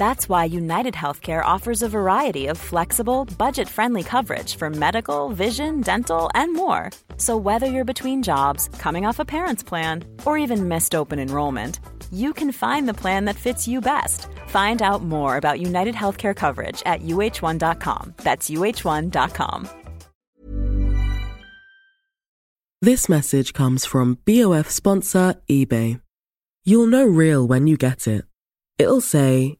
That's 0.00 0.30
why 0.30 0.46
United 0.46 0.94
Healthcare 0.94 1.44
offers 1.44 1.82
a 1.82 1.88
variety 1.88 2.46
of 2.46 2.56
flexible, 2.56 3.26
budget 3.36 3.68
friendly 3.68 4.02
coverage 4.02 4.56
for 4.56 4.70
medical, 4.70 5.28
vision, 5.28 5.82
dental, 5.82 6.30
and 6.34 6.54
more. 6.54 6.90
So, 7.18 7.36
whether 7.36 7.66
you're 7.66 7.92
between 7.92 8.22
jobs, 8.22 8.70
coming 8.78 9.04
off 9.04 9.18
a 9.18 9.26
parent's 9.26 9.62
plan, 9.62 10.04
or 10.24 10.38
even 10.38 10.68
missed 10.68 10.94
open 10.94 11.18
enrollment, 11.18 11.80
you 12.10 12.32
can 12.32 12.50
find 12.50 12.88
the 12.88 12.94
plan 12.94 13.26
that 13.26 13.36
fits 13.36 13.68
you 13.68 13.82
best. 13.82 14.26
Find 14.46 14.80
out 14.80 15.02
more 15.02 15.36
about 15.36 15.60
United 15.60 15.94
Healthcare 15.94 16.34
coverage 16.34 16.82
at 16.86 17.02
uh1.com. 17.02 18.14
That's 18.24 18.48
uh1.com. 18.48 19.68
This 22.80 23.06
message 23.06 23.52
comes 23.52 23.84
from 23.84 24.16
BOF 24.24 24.70
sponsor 24.70 25.34
eBay. 25.46 26.00
You'll 26.64 26.86
know 26.86 27.04
real 27.04 27.46
when 27.46 27.66
you 27.66 27.76
get 27.76 28.06
it. 28.08 28.24
It'll 28.78 29.02
say, 29.02 29.59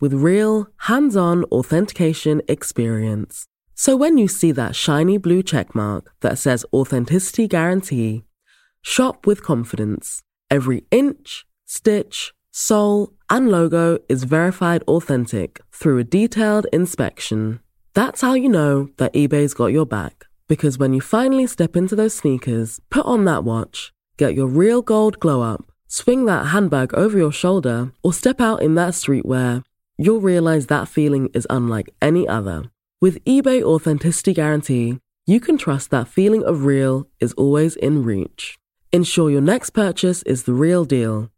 with 0.00 0.12
real, 0.12 0.68
hands-on 0.78 1.44
authentication 1.44 2.42
experience. 2.48 3.46
So 3.74 3.96
when 3.96 4.18
you 4.18 4.26
see 4.26 4.52
that 4.52 4.74
shiny 4.74 5.18
blue 5.18 5.42
checkmark 5.42 6.06
that 6.20 6.38
says 6.38 6.66
Authenticity 6.72 7.46
Guarantee, 7.46 8.24
shop 8.82 9.26
with 9.26 9.42
confidence. 9.42 10.22
Every 10.50 10.84
inch, 10.90 11.46
stitch, 11.64 12.32
sole, 12.50 13.12
and 13.30 13.50
logo 13.50 13.98
is 14.08 14.24
verified 14.24 14.82
authentic 14.88 15.60
through 15.70 15.98
a 15.98 16.04
detailed 16.04 16.66
inspection. 16.72 17.60
That's 17.94 18.20
how 18.20 18.34
you 18.34 18.48
know 18.48 18.88
that 18.96 19.12
eBay's 19.12 19.54
got 19.54 19.66
your 19.66 19.86
back. 19.86 20.24
Because 20.48 20.78
when 20.78 20.94
you 20.94 21.00
finally 21.00 21.46
step 21.46 21.76
into 21.76 21.94
those 21.94 22.14
sneakers, 22.14 22.80
put 22.90 23.04
on 23.04 23.26
that 23.26 23.44
watch, 23.44 23.92
get 24.16 24.34
your 24.34 24.46
real 24.46 24.80
gold 24.80 25.20
glow 25.20 25.42
up, 25.42 25.70
swing 25.86 26.24
that 26.24 26.46
handbag 26.46 26.94
over 26.94 27.18
your 27.18 27.32
shoulder, 27.32 27.92
or 28.02 28.12
step 28.12 28.40
out 28.40 28.62
in 28.62 28.74
that 28.74 28.94
streetwear, 28.94 29.62
you'll 29.98 30.20
realize 30.20 30.66
that 30.66 30.88
feeling 30.88 31.28
is 31.34 31.46
unlike 31.50 31.90
any 32.00 32.26
other. 32.26 32.70
With 33.00 33.22
eBay 33.24 33.62
Authenticity 33.62 34.32
Guarantee, 34.32 34.98
you 35.26 35.40
can 35.40 35.58
trust 35.58 35.90
that 35.90 36.08
feeling 36.08 36.42
of 36.44 36.64
real 36.64 37.06
is 37.20 37.34
always 37.34 37.76
in 37.76 38.04
reach. 38.04 38.56
Ensure 38.92 39.30
your 39.30 39.42
next 39.42 39.70
purchase 39.70 40.22
is 40.22 40.44
the 40.44 40.54
real 40.54 40.84
deal. 40.86 41.28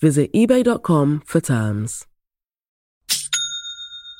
Visit 0.00 0.32
eBay.com 0.32 1.22
for 1.24 1.40
terms. 1.40 2.06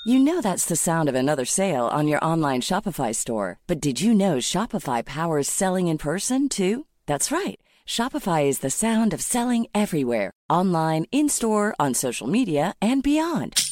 You 0.05 0.19
know 0.19 0.41
that's 0.41 0.67
the 0.67 0.75
sound 0.75 1.09
of 1.09 1.15
another 1.15 1.45
sale 1.45 1.87
on 1.87 2.09
your 2.09 2.25
online 2.25 2.61
Shopify 2.61 3.15
store. 3.15 3.61
But 3.69 3.81
did 3.81 4.01
you 4.01 4.15
know 4.15 4.39
Shopify 4.39 5.05
powers 5.05 5.49
selling 5.49 5.87
in 5.87 5.99
person 5.99 6.49
too? 6.49 6.87
That's 7.07 7.31
right. 7.31 7.61
Shopify 7.87 8.47
is 8.47 8.59
the 8.61 8.71
sound 8.71 9.15
of 9.15 9.23
selling 9.23 9.67
everywhere 9.75 10.33
online, 10.51 11.07
in 11.13 11.29
store, 11.29 11.75
on 11.79 11.95
social 11.95 12.27
media, 12.27 12.75
and 12.81 13.03
beyond. 13.03 13.72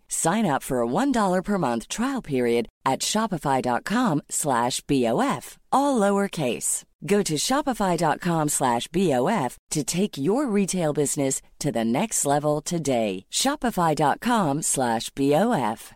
Sign 0.11 0.45
up 0.45 0.61
for 0.61 0.81
a 0.81 0.85
$1 0.85 1.43
per 1.43 1.57
month 1.57 1.87
trial 1.87 2.21
period 2.21 2.67
at 2.85 2.99
shopify.com 2.99 4.21
slash 4.29 4.81
BOF, 4.81 5.57
all 5.71 5.97
lowercase. 5.99 6.83
Go 7.05 7.23
to 7.23 7.35
shopify.com 7.35 8.49
slash 8.49 8.87
BOF 8.89 9.57
to 9.71 9.83
take 9.83 10.17
your 10.17 10.47
retail 10.47 10.91
business 10.91 11.41
to 11.59 11.71
the 11.71 11.85
next 11.85 12.25
level 12.25 12.61
today. 12.61 13.25
Shopify.com 13.31 14.61
slash 14.61 15.09
BOF. 15.11 15.93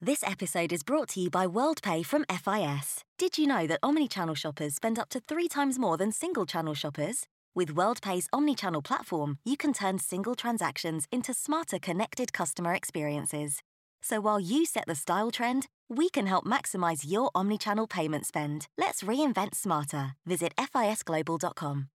This 0.00 0.22
episode 0.22 0.72
is 0.72 0.82
brought 0.82 1.08
to 1.08 1.20
you 1.20 1.28
by 1.28 1.46
WorldPay 1.46 2.06
from 2.06 2.24
FIS. 2.30 3.04
Did 3.18 3.36
you 3.36 3.46
know 3.46 3.66
that 3.66 3.80
omni-channel 3.82 4.34
shoppers 4.34 4.76
spend 4.76 4.98
up 4.98 5.10
to 5.10 5.20
three 5.20 5.46
times 5.46 5.78
more 5.78 5.98
than 5.98 6.10
single-channel 6.10 6.72
shoppers? 6.72 7.26
With 7.52 7.74
WorldPay's 7.74 8.28
omni-channel 8.32 8.82
platform, 8.82 9.38
you 9.44 9.56
can 9.56 9.72
turn 9.72 9.98
single 9.98 10.36
transactions 10.36 11.08
into 11.10 11.34
smarter 11.34 11.80
connected 11.80 12.32
customer 12.32 12.74
experiences. 12.74 13.60
So 14.00 14.20
while 14.20 14.38
you 14.38 14.64
set 14.64 14.84
the 14.86 14.94
style 14.94 15.32
trend, 15.32 15.66
we 15.88 16.10
can 16.10 16.28
help 16.28 16.44
maximize 16.44 17.04
your 17.04 17.28
omni-channel 17.34 17.88
payment 17.88 18.24
spend. 18.24 18.68
Let's 18.78 19.02
reinvent 19.02 19.56
smarter. 19.56 20.12
Visit 20.24 20.54
fisglobal.com. 20.56 21.88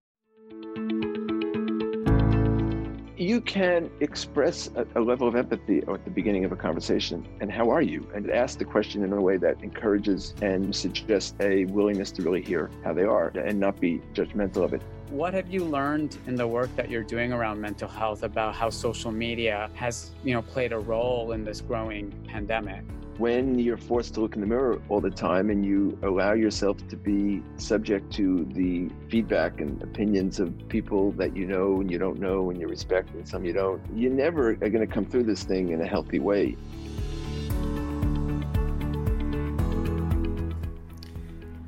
You 3.18 3.40
can 3.40 3.90
express 4.02 4.70
a, 4.76 4.86
a, 4.96 5.02
level 5.02 5.26
of 5.26 5.38
empathy 5.38 5.84
at 5.88 6.04
the 6.04 6.12
beginning 6.12 6.44
of 6.44 6.52
a 6.52 6.58
conversation. 6.58 7.26
And 7.40 7.50
how 7.50 7.70
are 7.70 7.82
you? 7.82 8.06
And 8.14 8.30
ask 8.30 8.60
the 8.60 8.66
question 8.66 9.06
in 9.06 9.14
a 9.14 9.22
way 9.22 9.38
that 9.38 9.64
encourages 9.64 10.34
and 10.42 10.76
suggests 10.76 11.34
a 11.40 11.64
willingness 11.66 12.12
to 12.12 12.24
really 12.24 12.42
hear 12.42 12.70
how 12.84 12.92
they 12.92 13.06
are 13.06 13.30
and 13.30 13.58
not 13.58 13.80
be 13.80 14.02
judgmental 14.14 14.66
of 14.66 14.74
it. 14.74 14.82
What 15.10 15.34
have 15.34 15.50
you 15.50 15.64
learned 15.64 16.18
in 16.26 16.36
the 16.36 16.48
work 16.48 16.76
that 16.76 16.90
you're 16.90 17.04
doing 17.04 17.32
around 17.32 17.62
mental 17.62 17.88
health 17.88 18.24
about 18.24 18.56
how 18.56 18.70
social 18.70 19.12
media 19.12 19.70
has, 19.76 20.12
you 20.24 20.34
know, 20.34 20.42
played 20.42 20.74
a 20.74 20.80
role 20.80 21.32
in 21.34 21.44
this 21.44 21.62
growing 21.62 22.12
pandemic? 22.28 22.84
when 23.18 23.58
you're 23.58 23.78
forced 23.78 24.14
to 24.14 24.20
look 24.20 24.36
in 24.36 24.42
the 24.42 24.48
mirror 24.48 24.82
all 24.90 25.00
the 25.00 25.10
time 25.10 25.50
and 25.50 25.66
you 25.66 25.98
allow 26.04 26.34
yourself 26.34 26.86
to 26.90 26.98
be 26.98 27.42
subject 27.56 28.12
to 28.12 28.46
the 28.52 28.90
feedback 29.10 29.62
and 29.62 29.82
opinions 29.82 30.40
of 30.40 30.54
people 30.68 31.12
that 31.14 31.36
you 31.36 31.46
know 31.46 31.80
and 31.80 31.90
you 31.90 31.98
don't 31.98 32.20
know 32.20 32.50
and 32.50 32.60
you 32.60 32.68
respect 32.68 33.10
and 33.14 33.28
some 33.28 33.46
you 33.46 33.54
don't, 33.54 33.82
you 33.94 34.10
never 34.10 34.50
are 34.50 34.56
going 34.56 34.86
to 34.86 34.88
come 34.88 35.06
through 35.06 35.24
this 35.24 35.44
thing 35.44 35.70
in 35.70 35.82
a 35.82 35.88
healthy 35.88 36.20
way. 36.20 36.58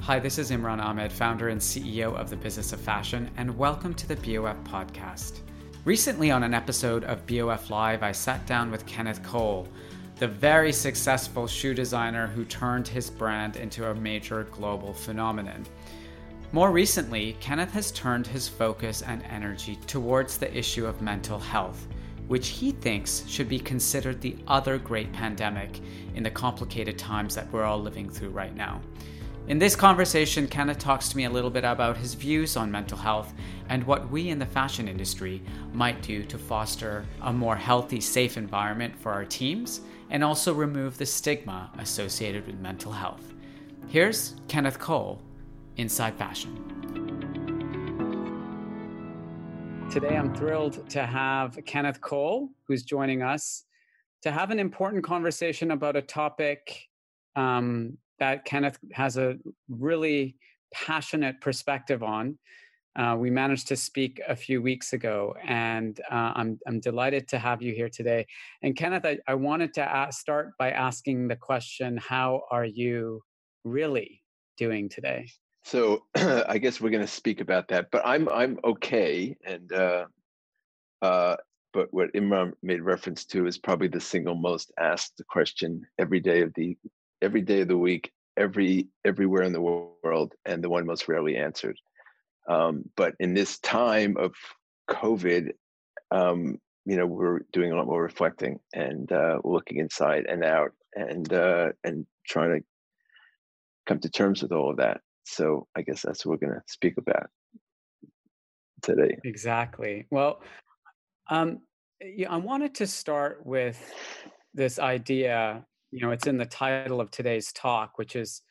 Hi, 0.07 0.19
this 0.19 0.37
is 0.37 0.51
Imran 0.51 0.81
Amed, 0.81 1.11
founder 1.11 1.49
and 1.49 1.59
CEO 1.59 2.15
of 2.15 2.29
the 2.29 2.37
Business 2.37 2.71
of 2.71 2.79
Fashion, 2.79 3.29
and 3.35 3.57
welcome 3.57 3.93
to 3.95 4.07
the 4.07 4.15
BOF 4.15 4.55
podcast. 4.63 5.41
Recently, 5.83 6.31
on 6.31 6.43
an 6.43 6.53
episode 6.53 7.03
of 7.03 7.27
BOF 7.27 7.69
Live, 7.69 8.03
I 8.03 8.13
sat 8.13 8.45
down 8.45 8.71
with 8.71 8.85
Kenneth 8.85 9.21
Cole 9.21 9.67
the 10.15 10.29
very 10.29 10.71
successful 10.71 11.45
shoe 11.45 11.73
designer 11.73 12.25
who 12.25 12.45
turned 12.45 12.87
his 12.87 13.09
brand 13.09 13.57
into 13.57 13.89
a 13.89 13.95
major 13.95 14.45
global 14.45 14.93
phenomenon. 14.93 15.65
More 16.53 16.71
recently, 16.71 17.35
Kenneth 17.41 17.73
has 17.73 17.91
turned 17.91 18.27
his 18.27 18.47
focus 18.47 19.01
and 19.01 19.21
energy 19.23 19.75
towards 19.87 20.37
the 20.37 20.57
issue 20.57 20.85
of 20.85 21.01
mental 21.01 21.37
health, 21.37 21.85
which 22.29 22.47
he 22.47 22.71
thinks 22.71 23.25
should 23.27 23.49
be 23.49 23.59
considered 23.59 24.21
the 24.21 24.37
other 24.47 24.77
great 24.77 25.11
pandemic 25.11 25.81
in 26.15 26.23
the 26.23 26.31
complicated 26.31 26.97
times 26.97 27.35
that 27.35 27.51
we're 27.51 27.65
all 27.65 27.81
living 27.81 28.09
through 28.09 28.29
right 28.29 28.55
now. 28.55 28.79
In 29.47 29.59
this 29.59 29.77
conversation, 29.77 30.45
Kenneth 30.45 30.77
talks 30.77 31.07
to 31.07 31.15
me 31.15 31.23
a 31.23 31.29
little 31.29 31.49
bit 31.49 31.63
about 31.63 31.95
his 31.95 32.15
views 32.15 32.57
on 32.57 32.69
mental 32.69 32.97
health 32.97 33.33
and 33.69 33.81
what 33.85 34.09
we 34.11 34.27
in 34.27 34.39
the 34.39 34.45
fashion 34.45 34.89
industry 34.89 35.41
might 35.71 36.01
do 36.01 36.25
to 36.25 36.37
foster 36.37 37.05
a 37.21 37.31
more 37.31 37.55
healthy, 37.55 38.01
safe 38.01 38.35
environment 38.35 38.93
for 38.99 39.13
our 39.13 39.23
teams 39.23 39.79
and 40.09 40.21
also 40.21 40.53
remove 40.53 40.97
the 40.97 41.05
stigma 41.05 41.71
associated 41.77 42.45
with 42.45 42.59
mental 42.59 42.91
health. 42.91 43.33
Here's 43.87 44.35
Kenneth 44.49 44.79
Cole, 44.79 45.21
Inside 45.77 46.17
Fashion. 46.17 46.53
Today, 49.89 50.17
I'm 50.17 50.35
thrilled 50.35 50.89
to 50.89 51.05
have 51.05 51.57
Kenneth 51.65 52.01
Cole, 52.01 52.49
who's 52.67 52.83
joining 52.83 53.21
us, 53.21 53.63
to 54.23 54.31
have 54.31 54.51
an 54.51 54.59
important 54.59 55.05
conversation 55.05 55.71
about 55.71 55.95
a 55.95 56.01
topic 56.01 56.89
um, 57.37 57.97
that 58.19 58.45
Kenneth 58.45 58.77
has 58.93 59.17
a 59.17 59.37
really 59.69 60.35
passionate 60.73 61.39
perspective 61.41 62.03
on. 62.03 62.37
Uh, 62.95 63.15
we 63.15 63.29
managed 63.29 63.67
to 63.67 63.75
speak 63.75 64.19
a 64.27 64.35
few 64.35 64.59
weeks 64.59 64.93
ago, 64.93 65.35
and 65.45 65.99
uh, 66.11 66.33
I'm, 66.35 66.59
I'm 66.65 66.79
delighted 66.79 67.27
to 67.29 67.37
have 67.37 67.61
you 67.61 67.73
here 67.73 67.89
today. 67.89 68.25
And 68.63 68.75
Kenneth, 68.75 69.05
I, 69.05 69.19
I 69.27 69.35
wanted 69.35 69.73
to 69.75 69.81
ask, 69.81 70.19
start 70.19 70.53
by 70.57 70.71
asking 70.71 71.27
the 71.27 71.35
question 71.35 71.97
How 71.97 72.43
are 72.49 72.65
you 72.65 73.21
really 73.63 74.23
doing 74.57 74.89
today? 74.89 75.29
So 75.63 76.05
I 76.15 76.57
guess 76.57 76.81
we're 76.81 76.89
going 76.89 77.05
to 77.05 77.07
speak 77.07 77.39
about 77.39 77.67
that, 77.67 77.91
but 77.91 78.01
I'm 78.03 78.27
I'm 78.29 78.57
okay, 78.63 79.35
and 79.45 79.71
uh, 79.71 80.05
uh, 81.01 81.35
but 81.73 81.93
what 81.93 82.13
Imran 82.13 82.53
made 82.63 82.81
reference 82.81 83.25
to 83.25 83.45
is 83.45 83.57
probably 83.57 83.89
the 83.89 84.01
single 84.01 84.35
most 84.35 84.71
asked 84.79 85.21
question 85.29 85.85
every 85.99 86.19
day 86.19 86.41
of 86.41 86.51
the 86.55 86.75
every 87.21 87.41
day 87.41 87.61
of 87.61 87.67
the 87.67 87.77
week, 87.77 88.11
every 88.37 88.87
everywhere 89.05 89.43
in 89.43 89.53
the 89.53 89.61
world, 89.61 90.33
and 90.45 90.63
the 90.63 90.69
one 90.69 90.85
most 90.85 91.07
rarely 91.07 91.37
answered. 91.37 91.77
Um, 92.47 92.89
but 92.95 93.13
in 93.19 93.33
this 93.33 93.59
time 93.59 94.15
of 94.17 94.33
COVID, 94.89 95.51
um, 96.11 96.59
you 96.85 96.95
know, 96.95 97.05
we're 97.05 97.41
doing 97.51 97.71
a 97.71 97.75
lot 97.75 97.87
more 97.87 98.01
reflecting 98.01 98.59
and 98.73 99.11
uh, 99.11 99.39
looking 99.43 99.77
inside 99.77 100.25
and 100.27 100.43
out, 100.43 100.71
and 100.95 101.31
uh, 101.33 101.69
and 101.83 102.05
trying 102.25 102.59
to 102.59 102.65
come 103.85 103.99
to 103.99 104.09
terms 104.09 104.41
with 104.41 104.51
all 104.51 104.69
of 104.69 104.77
that. 104.77 105.01
So 105.25 105.67
I 105.75 105.81
guess 105.81 106.01
that's 106.01 106.25
what 106.25 106.39
we're 106.41 106.47
going 106.47 106.59
to 106.59 106.63
speak 106.67 106.97
about 106.97 107.29
today. 108.81 109.17
Exactly. 109.23 110.05
Well, 110.09 110.41
um, 111.29 111.59
yeah, 112.01 112.31
I 112.31 112.37
wanted 112.37 112.75
to 112.75 112.87
start 112.87 113.45
with 113.45 113.77
this 114.53 114.79
idea. 114.79 115.65
You 115.91 116.01
know, 116.01 116.11
it's 116.11 116.27
in 116.27 116.37
the 116.37 116.45
title 116.45 116.99
of 116.99 117.11
today's 117.11 117.51
talk, 117.51 117.97
which 117.97 118.15
is, 118.15 118.41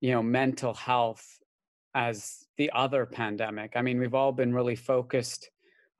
you 0.00 0.12
know, 0.12 0.22
mental 0.22 0.74
health 0.74 1.26
as 1.94 2.44
the 2.56 2.70
other 2.74 3.06
pandemic. 3.06 3.72
I 3.74 3.82
mean, 3.82 3.98
we've 3.98 4.14
all 4.14 4.32
been 4.32 4.54
really 4.54 4.76
focused, 4.76 5.50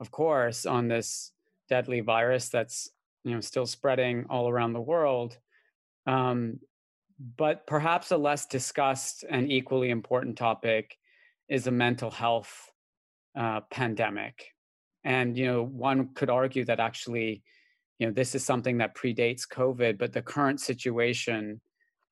of 0.00 0.10
course, 0.10 0.66
on 0.66 0.88
this 0.88 1.32
deadly 1.69 2.00
virus 2.00 2.48
that's 2.48 2.90
you 3.25 3.34
know 3.34 3.40
still 3.40 3.66
spreading 3.66 4.25
all 4.30 4.48
around 4.48 4.72
the 4.72 4.80
world. 4.80 5.38
Um, 6.06 6.60
but 7.36 7.66
perhaps 7.66 8.10
a 8.10 8.16
less 8.16 8.46
discussed 8.46 9.25
and 9.28 9.50
equally 9.50 9.90
important 9.90 10.38
topic 10.38 10.96
is 11.48 11.66
a 11.66 11.72
mental 11.72 12.10
health 12.10 12.70
uh, 13.36 13.60
pandemic. 13.70 14.54
And 15.04 15.36
you 15.36 15.46
know, 15.46 15.62
one 15.64 16.14
could 16.14 16.30
argue 16.30 16.64
that 16.66 16.80
actually, 16.80 17.42
you 17.99 18.06
know, 18.06 18.12
this 18.12 18.35
is 18.35 18.45
something 18.45 18.79
that 18.79 18.95
predates 18.95 19.43
COVID, 19.49 19.99
but 19.99 20.12
the 20.12 20.23
current 20.23 20.61
situation 20.61 21.61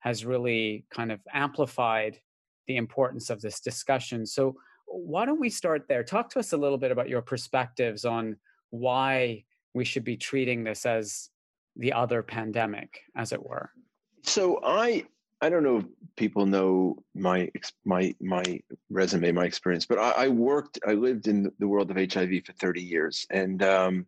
has 0.00 0.25
really 0.25 0.85
kind 0.91 1.12
of 1.12 1.21
amplified 1.33 2.21
the 2.67 2.77
importance 2.77 3.31
of 3.31 3.41
this 3.41 3.61
discussion. 3.61 4.27
So, 4.27 4.56
why 4.87 5.25
don't 5.27 5.41
we 5.41 5.50
start 5.50 5.87
there? 5.88 6.05
Talk 6.05 6.31
to 6.31 6.38
us 6.38 6.53
a 6.53 6.56
little 6.56 6.79
bit 6.79 6.93
about 6.93 7.09
your 7.09 7.23
perspectives 7.23 8.05
on 8.05 8.37
why 8.71 9.44
we 9.75 9.85
should 9.85 10.05
be 10.05 10.17
treating 10.17 10.65
this 10.65 10.87
as 10.87 11.29
the 11.77 11.93
other 11.93 12.23
pandemic, 12.23 13.00
as 13.17 13.33
it 13.33 13.44
were. 13.44 13.71
So 14.23 14.61
I 14.65 15.05
I 15.41 15.50
don't 15.50 15.62
know 15.62 15.79
if 15.79 15.85
people 16.17 16.47
know 16.47 16.97
my 17.15 17.50
my 17.85 18.15
my 18.21 18.61
resume, 18.91 19.33
my 19.33 19.44
experience, 19.44 19.87
but 19.87 19.99
I, 19.99 20.11
I 20.12 20.29
worked, 20.29 20.79
I 20.87 20.93
lived 20.93 21.29
in 21.29 21.53
the 21.59 21.69
world 21.69 21.91
of 21.91 21.97
HIV 21.97 22.44
for 22.47 22.53
30 22.53 22.83
years, 22.83 23.27
and 23.31 23.62
um, 23.62 24.06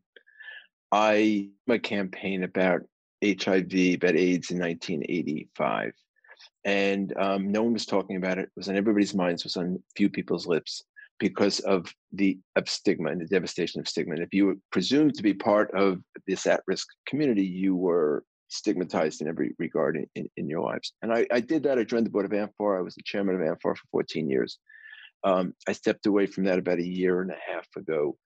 I 0.92 1.48
my 1.66 1.78
campaign 1.78 2.44
about 2.44 2.82
HIV, 3.22 3.94
about 3.94 4.16
AIDS 4.16 4.50
in 4.50 4.58
1985, 4.58 5.92
and 6.64 7.16
um, 7.18 7.50
no 7.52 7.62
one 7.62 7.72
was 7.72 7.86
talking 7.86 8.16
about 8.16 8.38
it. 8.38 8.44
It 8.44 8.52
was 8.56 8.68
on 8.68 8.76
everybody's 8.76 9.14
minds. 9.14 9.42
It 9.42 9.46
was 9.46 9.56
on 9.56 9.82
few 9.96 10.08
people's 10.08 10.46
lips 10.46 10.82
because 11.18 11.60
of 11.60 11.92
the 12.12 12.38
of 12.56 12.68
stigma 12.68 13.10
and 13.10 13.20
the 13.20 13.26
devastation 13.26 13.80
of 13.80 13.88
stigma. 13.88 14.14
And 14.14 14.22
if 14.22 14.32
you 14.32 14.46
were 14.46 14.56
presumed 14.70 15.14
to 15.14 15.22
be 15.22 15.34
part 15.34 15.70
of 15.72 16.00
this 16.26 16.46
at-risk 16.46 16.86
community, 17.06 17.44
you 17.44 17.74
were 17.74 18.24
stigmatized 18.48 19.20
in 19.20 19.28
every 19.28 19.54
regard 19.58 19.96
in, 19.96 20.06
in, 20.14 20.28
in 20.36 20.48
your 20.48 20.62
lives. 20.62 20.92
And 21.02 21.12
I, 21.12 21.26
I, 21.30 21.40
did 21.40 21.62
that. 21.64 21.78
I 21.78 21.84
joined 21.84 22.06
the 22.06 22.10
board 22.10 22.24
of 22.24 22.30
AMFAR. 22.30 22.78
I 22.78 22.82
was 22.82 22.94
the 22.94 23.02
chairman 23.04 23.34
of 23.34 23.40
AMFAR 23.42 23.76
for 23.76 23.88
14 23.90 24.28
years. 24.28 24.58
Um, 25.24 25.54
I 25.68 25.72
stepped 25.72 26.06
away 26.06 26.26
from 26.26 26.44
that 26.44 26.58
about 26.58 26.78
a 26.78 26.86
year 26.86 27.20
and 27.20 27.30
a 27.30 27.52
half 27.52 27.66
ago. 27.76 28.16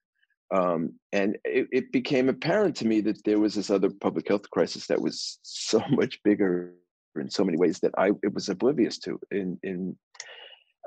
Um, 0.53 0.95
and 1.13 1.39
it, 1.45 1.69
it, 1.73 1.93
became 1.93 2.29
apparent 2.29 2.77
to 2.77 2.87
me 2.87 3.01
that 3.03 3.25
there 3.25 3.41
was 3.41 3.55
this 3.55 3.71
other 3.71 3.89
public 3.89 4.29
health 4.29 4.51
crisis 4.51 4.87
that 4.89 5.01
was 5.01 5.39
so 5.43 5.83
much 5.91 6.23
bigger 6.25 6.75
in 7.17 7.31
so 7.31 7.45
many 7.45 7.57
ways 7.57 7.79
that 7.81 7.93
I 7.97 8.11
it 8.23 8.35
was 8.35 8.49
oblivious 8.49 8.99
to 9.01 9.19
in 9.31 9.59
in 9.63 9.97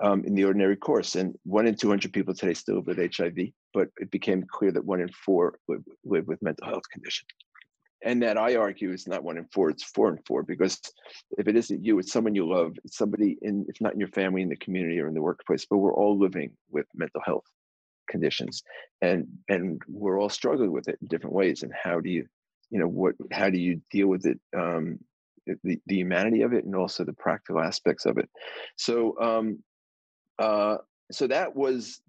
um, 0.04 0.24
in 0.26 0.36
the 0.36 0.44
ordinary 0.44 0.76
course. 0.76 1.16
And 1.16 1.36
one 1.44 1.66
in 1.66 1.76
200 1.76 2.14
people 2.14 2.34
today 2.36 2.54
still 2.54 2.76
live 2.76 2.88
with 2.88 3.16
HIV, 3.16 3.38
but 3.74 3.88
it 3.98 4.12
became 4.12 4.44
clear 4.52 4.72
that 4.72 4.86
one 4.86 5.02
in 5.02 5.10
four 5.10 5.58
live, 5.68 5.84
live 6.04 6.28
with 6.28 6.42
mental 6.44 6.68
health 6.68 6.84
condition 6.92 7.26
and 8.06 8.22
that 8.22 8.38
I 8.38 8.56
argue 8.56 8.92
is 8.92 9.08
not 9.08 9.24
one 9.24 9.38
in 9.38 9.48
four, 9.52 9.72
it's 9.72 9.84
four 9.84 10.10
and 10.10 10.20
four, 10.28 10.44
because 10.44 10.80
if 11.40 11.48
it 11.48 11.56
isn't 11.56 11.84
you, 11.84 11.98
it's 11.98 12.12
someone 12.12 12.36
you 12.36 12.48
love, 12.48 12.74
it's 12.84 12.98
somebody 12.98 13.38
in, 13.42 13.66
if 13.68 13.82
not 13.82 13.94
in 13.94 14.00
your 14.00 14.10
family, 14.10 14.44
in 14.44 14.50
the 14.50 14.56
community 14.58 15.00
or 15.00 15.08
in 15.08 15.16
the 15.16 15.22
workplace, 15.22 15.66
but 15.68 15.80
we're 15.80 15.94
all 15.94 16.18
living 16.18 16.52
with 16.70 16.86
mental 16.94 17.22
health 17.26 17.46
conditions 18.08 18.64
and 19.02 19.28
and 19.50 19.82
we're 19.88 20.20
all 20.20 20.30
struggling 20.30 20.72
with 20.72 20.88
it 20.88 20.98
in 21.02 21.08
different 21.08 21.36
ways. 21.36 21.64
And 21.64 21.72
how 21.74 22.00
do 22.00 22.10
you, 22.10 22.26
you 22.70 22.80
know, 22.80 22.88
what 22.88 23.16
how 23.32 23.50
do 23.50 23.58
you 23.58 23.82
deal 23.92 24.08
with 24.08 24.26
it? 24.26 24.40
Um, 24.56 25.00
the, 25.64 25.80
the 25.86 25.96
humanity 25.96 26.42
of 26.42 26.54
it 26.54 26.66
and 26.66 26.76
also 26.76 27.04
the 27.04 27.14
practical 27.14 27.62
aspects 27.62 28.06
of 28.06 28.18
it. 28.18 28.30
So 28.78 29.16
um 29.22 29.60
uh 30.40 30.78
so 31.12 31.28
that 31.28 31.56
was 31.56 32.02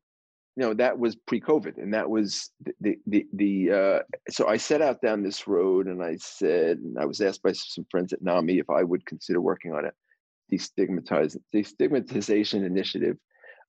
you 0.56 0.62
know 0.62 0.74
that 0.74 0.98
was 0.98 1.14
pre-covid 1.14 1.76
and 1.76 1.92
that 1.92 2.08
was 2.08 2.50
the 2.80 2.96
the 3.06 3.26
the, 3.34 3.70
uh, 3.70 3.98
so 4.30 4.48
i 4.48 4.56
set 4.56 4.80
out 4.80 5.00
down 5.02 5.22
this 5.22 5.46
road 5.46 5.86
and 5.86 6.02
i 6.02 6.16
said 6.16 6.78
and 6.78 6.98
i 6.98 7.04
was 7.04 7.20
asked 7.20 7.42
by 7.42 7.52
some 7.52 7.86
friends 7.90 8.12
at 8.12 8.22
nami 8.22 8.58
if 8.58 8.68
i 8.70 8.82
would 8.82 9.04
consider 9.06 9.40
working 9.40 9.72
on 9.72 9.84
a 9.84 9.92
destigmatizing 10.52 11.42
destigmatization 11.54 12.64
initiative 12.64 13.16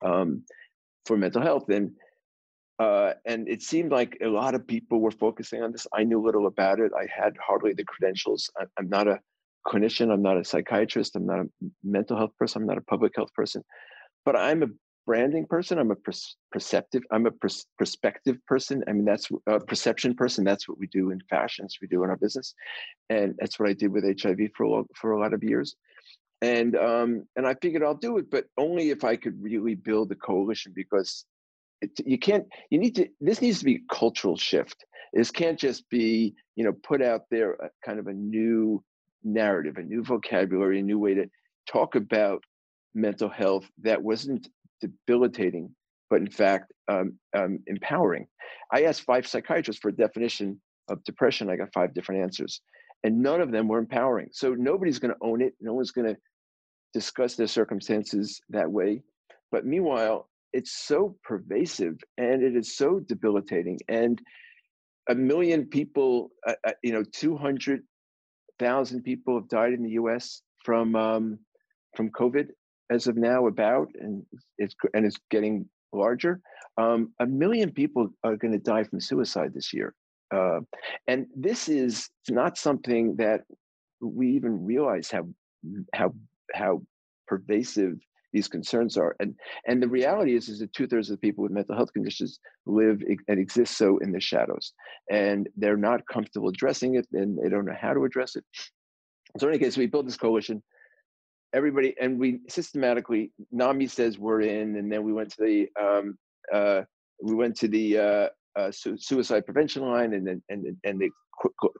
um, 0.05 0.43
for 1.05 1.17
mental 1.17 1.41
health 1.41 1.69
and 1.69 1.91
uh, 2.79 3.13
and 3.25 3.49
it 3.49 3.63
seemed 3.63 3.91
like 3.91 4.17
a 4.21 4.27
lot 4.27 4.53
of 4.53 4.67
people 4.67 4.99
were 4.99 5.11
focusing 5.11 5.61
on 5.63 5.71
this 5.71 5.87
i 5.93 6.03
knew 6.03 6.21
little 6.21 6.47
about 6.47 6.79
it 6.79 6.91
i 6.97 7.05
had 7.13 7.35
hardly 7.45 7.73
the 7.73 7.83
credentials 7.85 8.49
I, 8.57 8.65
i'm 8.77 8.89
not 8.89 9.07
a 9.07 9.19
clinician 9.65 10.11
i'm 10.11 10.21
not 10.21 10.37
a 10.37 10.43
psychiatrist 10.43 11.15
i'm 11.15 11.25
not 11.25 11.39
a 11.39 11.49
mental 11.83 12.17
health 12.17 12.31
person 12.39 12.61
i'm 12.61 12.67
not 12.67 12.77
a 12.77 12.81
public 12.81 13.13
health 13.15 13.33
person 13.33 13.63
but 14.25 14.35
i'm 14.35 14.63
a 14.63 14.67
branding 15.07 15.45
person. 15.47 15.79
I'm 15.79 15.89
a 15.89 15.95
perceptive. 16.51 17.01
I'm 17.09 17.25
a 17.25 17.31
perspective 17.79 18.37
person. 18.45 18.83
I 18.87 18.91
mean, 18.91 19.05
that's 19.05 19.29
a 19.47 19.59
perception 19.59 20.13
person. 20.13 20.43
That's 20.43 20.69
what 20.69 20.77
we 20.77 20.85
do 20.87 21.09
in 21.09 21.19
fashions. 21.29 21.77
We 21.81 21.87
do 21.87 22.03
in 22.03 22.11
our 22.11 22.17
business, 22.17 22.53
and 23.09 23.33
that's 23.39 23.57
what 23.57 23.69
I 23.69 23.73
did 23.73 23.91
with 23.91 24.03
HIV 24.03 24.51
for 24.55 24.81
a, 24.81 24.83
for 24.93 25.13
a 25.13 25.19
lot 25.19 25.33
of 25.33 25.43
years. 25.43 25.75
And 26.43 26.75
um, 26.75 27.23
and 27.35 27.47
I 27.47 27.55
figured 27.59 27.81
I'll 27.81 27.95
do 27.95 28.17
it, 28.19 28.29
but 28.29 28.45
only 28.59 28.91
if 28.91 29.03
I 29.03 29.15
could 29.15 29.41
really 29.41 29.73
build 29.73 30.11
a 30.11 30.15
coalition 30.15 30.73
because 30.75 31.25
you 32.05 32.17
can't. 32.17 32.45
You 32.69 32.79
need 32.79 32.95
to. 32.95 33.07
This 33.21 33.41
needs 33.41 33.59
to 33.59 33.65
be 33.65 33.75
a 33.75 33.93
cultural 33.93 34.37
shift. 34.37 34.85
This 35.13 35.31
can't 35.31 35.59
just 35.59 35.89
be 35.89 36.33
you 36.55 36.63
know 36.63 36.73
put 36.83 37.01
out 37.01 37.21
there 37.31 37.53
a, 37.53 37.69
kind 37.85 37.99
of 37.99 38.07
a 38.07 38.13
new 38.13 38.83
narrative, 39.23 39.77
a 39.77 39.83
new 39.83 40.03
vocabulary, 40.03 40.79
a 40.79 40.83
new 40.83 40.99
way 40.99 41.13
to 41.13 41.29
talk 41.69 41.95
about 41.95 42.43
mental 42.95 43.29
health 43.29 43.69
that 43.83 44.01
wasn't 44.01 44.47
debilitating, 44.81 45.69
but 46.09 46.21
in 46.21 46.29
fact 46.29 46.71
um, 46.87 47.17
um, 47.35 47.59
empowering. 47.67 48.27
I 48.71 48.83
asked 48.83 49.03
five 49.03 49.27
psychiatrists 49.27 49.81
for 49.81 49.89
a 49.89 49.95
definition 49.95 50.59
of 50.89 51.03
depression. 51.03 51.49
I 51.49 51.57
got 51.57 51.73
five 51.73 51.93
different 51.93 52.21
answers, 52.21 52.61
and 53.03 53.21
none 53.21 53.41
of 53.41 53.51
them 53.51 53.67
were 53.67 53.79
empowering. 53.79 54.29
So 54.31 54.53
nobody's 54.53 54.99
going 54.99 55.13
to 55.13 55.19
own 55.21 55.41
it. 55.41 55.53
No 55.61 55.73
one's 55.73 55.91
going 55.91 56.07
to 56.07 56.17
discuss 56.93 57.35
their 57.35 57.47
circumstances 57.47 58.41
that 58.49 58.71
way. 58.71 59.03
But 59.51 59.65
meanwhile, 59.65 60.29
it's 60.53 60.71
so 60.87 61.15
pervasive 61.23 61.95
and 62.17 62.43
it 62.43 62.55
is 62.55 62.75
so 62.75 62.99
debilitating. 62.99 63.79
And 63.87 64.21
a 65.09 65.15
million 65.15 65.65
people, 65.65 66.29
uh, 66.47 66.53
uh 66.65 66.71
you 66.83 66.91
know, 66.91 67.03
200,000 67.13 69.03
people 69.03 69.35
have 69.35 69.49
died 69.49 69.73
in 69.73 69.83
the 69.83 69.91
US 69.91 70.41
from 70.63 70.95
um, 70.95 71.39
from 71.95 72.11
COVID 72.11 72.47
as 72.89 73.07
of 73.07 73.17
now 73.17 73.47
about, 73.47 73.89
and 73.99 74.23
it's 74.57 74.75
and 74.93 75.05
it's 75.05 75.17
getting 75.29 75.67
larger. 75.93 76.41
Um, 76.77 77.13
a 77.19 77.25
million 77.25 77.71
people 77.71 78.09
are 78.23 78.37
going 78.37 78.53
to 78.53 78.59
die 78.59 78.83
from 78.83 78.99
suicide 79.01 79.51
this 79.53 79.73
year, 79.73 79.93
uh, 80.33 80.59
and 81.07 81.25
this 81.35 81.69
is 81.69 82.09
not 82.29 82.57
something 82.57 83.15
that 83.17 83.41
we 84.01 84.29
even 84.31 84.65
realize 84.65 85.09
how 85.09 85.27
how 85.93 86.13
how 86.53 86.81
pervasive 87.27 87.95
these 88.37 88.47
concerns 88.57 88.97
are. 88.97 89.15
And 89.19 89.33
and 89.67 89.81
the 89.81 89.87
reality 89.99 90.33
is 90.35 90.47
is 90.47 90.59
that 90.59 90.73
two 90.73 90.87
thirds 90.87 91.09
of 91.09 91.15
the 91.15 91.25
people 91.25 91.41
with 91.43 91.57
mental 91.59 91.75
health 91.75 91.91
conditions 91.97 92.39
live 92.65 93.01
and 93.27 93.39
exist 93.39 93.77
so 93.77 93.97
in 94.03 94.11
the 94.11 94.19
shadows, 94.19 94.73
and 95.11 95.49
they're 95.61 95.83
not 95.89 96.07
comfortable 96.13 96.49
addressing 96.49 96.95
it, 96.99 97.07
and 97.13 97.29
they 97.39 97.49
don't 97.49 97.65
know 97.65 97.81
how 97.85 97.93
to 97.93 98.05
address 98.05 98.35
it. 98.35 98.45
So 99.37 99.47
in 99.47 99.53
any 99.53 99.63
case, 99.63 99.77
we 99.77 99.87
built 99.87 100.05
this 100.05 100.17
coalition. 100.17 100.61
Everybody 101.53 101.95
and 101.99 102.19
we 102.19 102.39
systematically. 102.47 103.31
NAMI 103.51 103.87
says 103.87 104.19
we're 104.19 104.41
in, 104.41 104.67
and 104.77 104.91
then 104.91 105.01
we 105.03 105.13
went 105.13 105.31
to 105.35 105.41
the 105.47 105.67
um, 105.85 106.17
uh, 106.53 106.81
we 107.23 107.33
went 107.33 107.55
to 107.57 107.67
the 107.67 107.85
uh, 107.97 108.27
uh, 108.59 108.71
su- 108.71 108.97
suicide 109.09 109.45
prevention 109.45 109.81
line, 109.81 110.13
and 110.13 110.27
then 110.27 110.39
and 110.49 110.61
and 110.83 110.99
the 110.99 111.09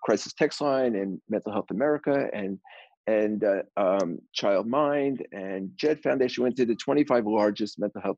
crisis 0.04 0.34
text 0.34 0.62
line, 0.62 0.96
and 0.96 1.20
Mental 1.30 1.52
Health 1.52 1.72
America, 1.72 2.16
and 2.34 2.60
and 3.08 3.44
uh, 3.44 3.62
um, 3.78 4.20
Child 4.34 4.68
Mind 4.68 5.26
and 5.32 5.72
JED 5.78 6.02
Foundation 6.04 6.44
went 6.44 6.58
to 6.58 6.66
the 6.66 6.76
25 6.76 7.26
largest 7.26 7.80
mental 7.80 8.02
health 8.02 8.18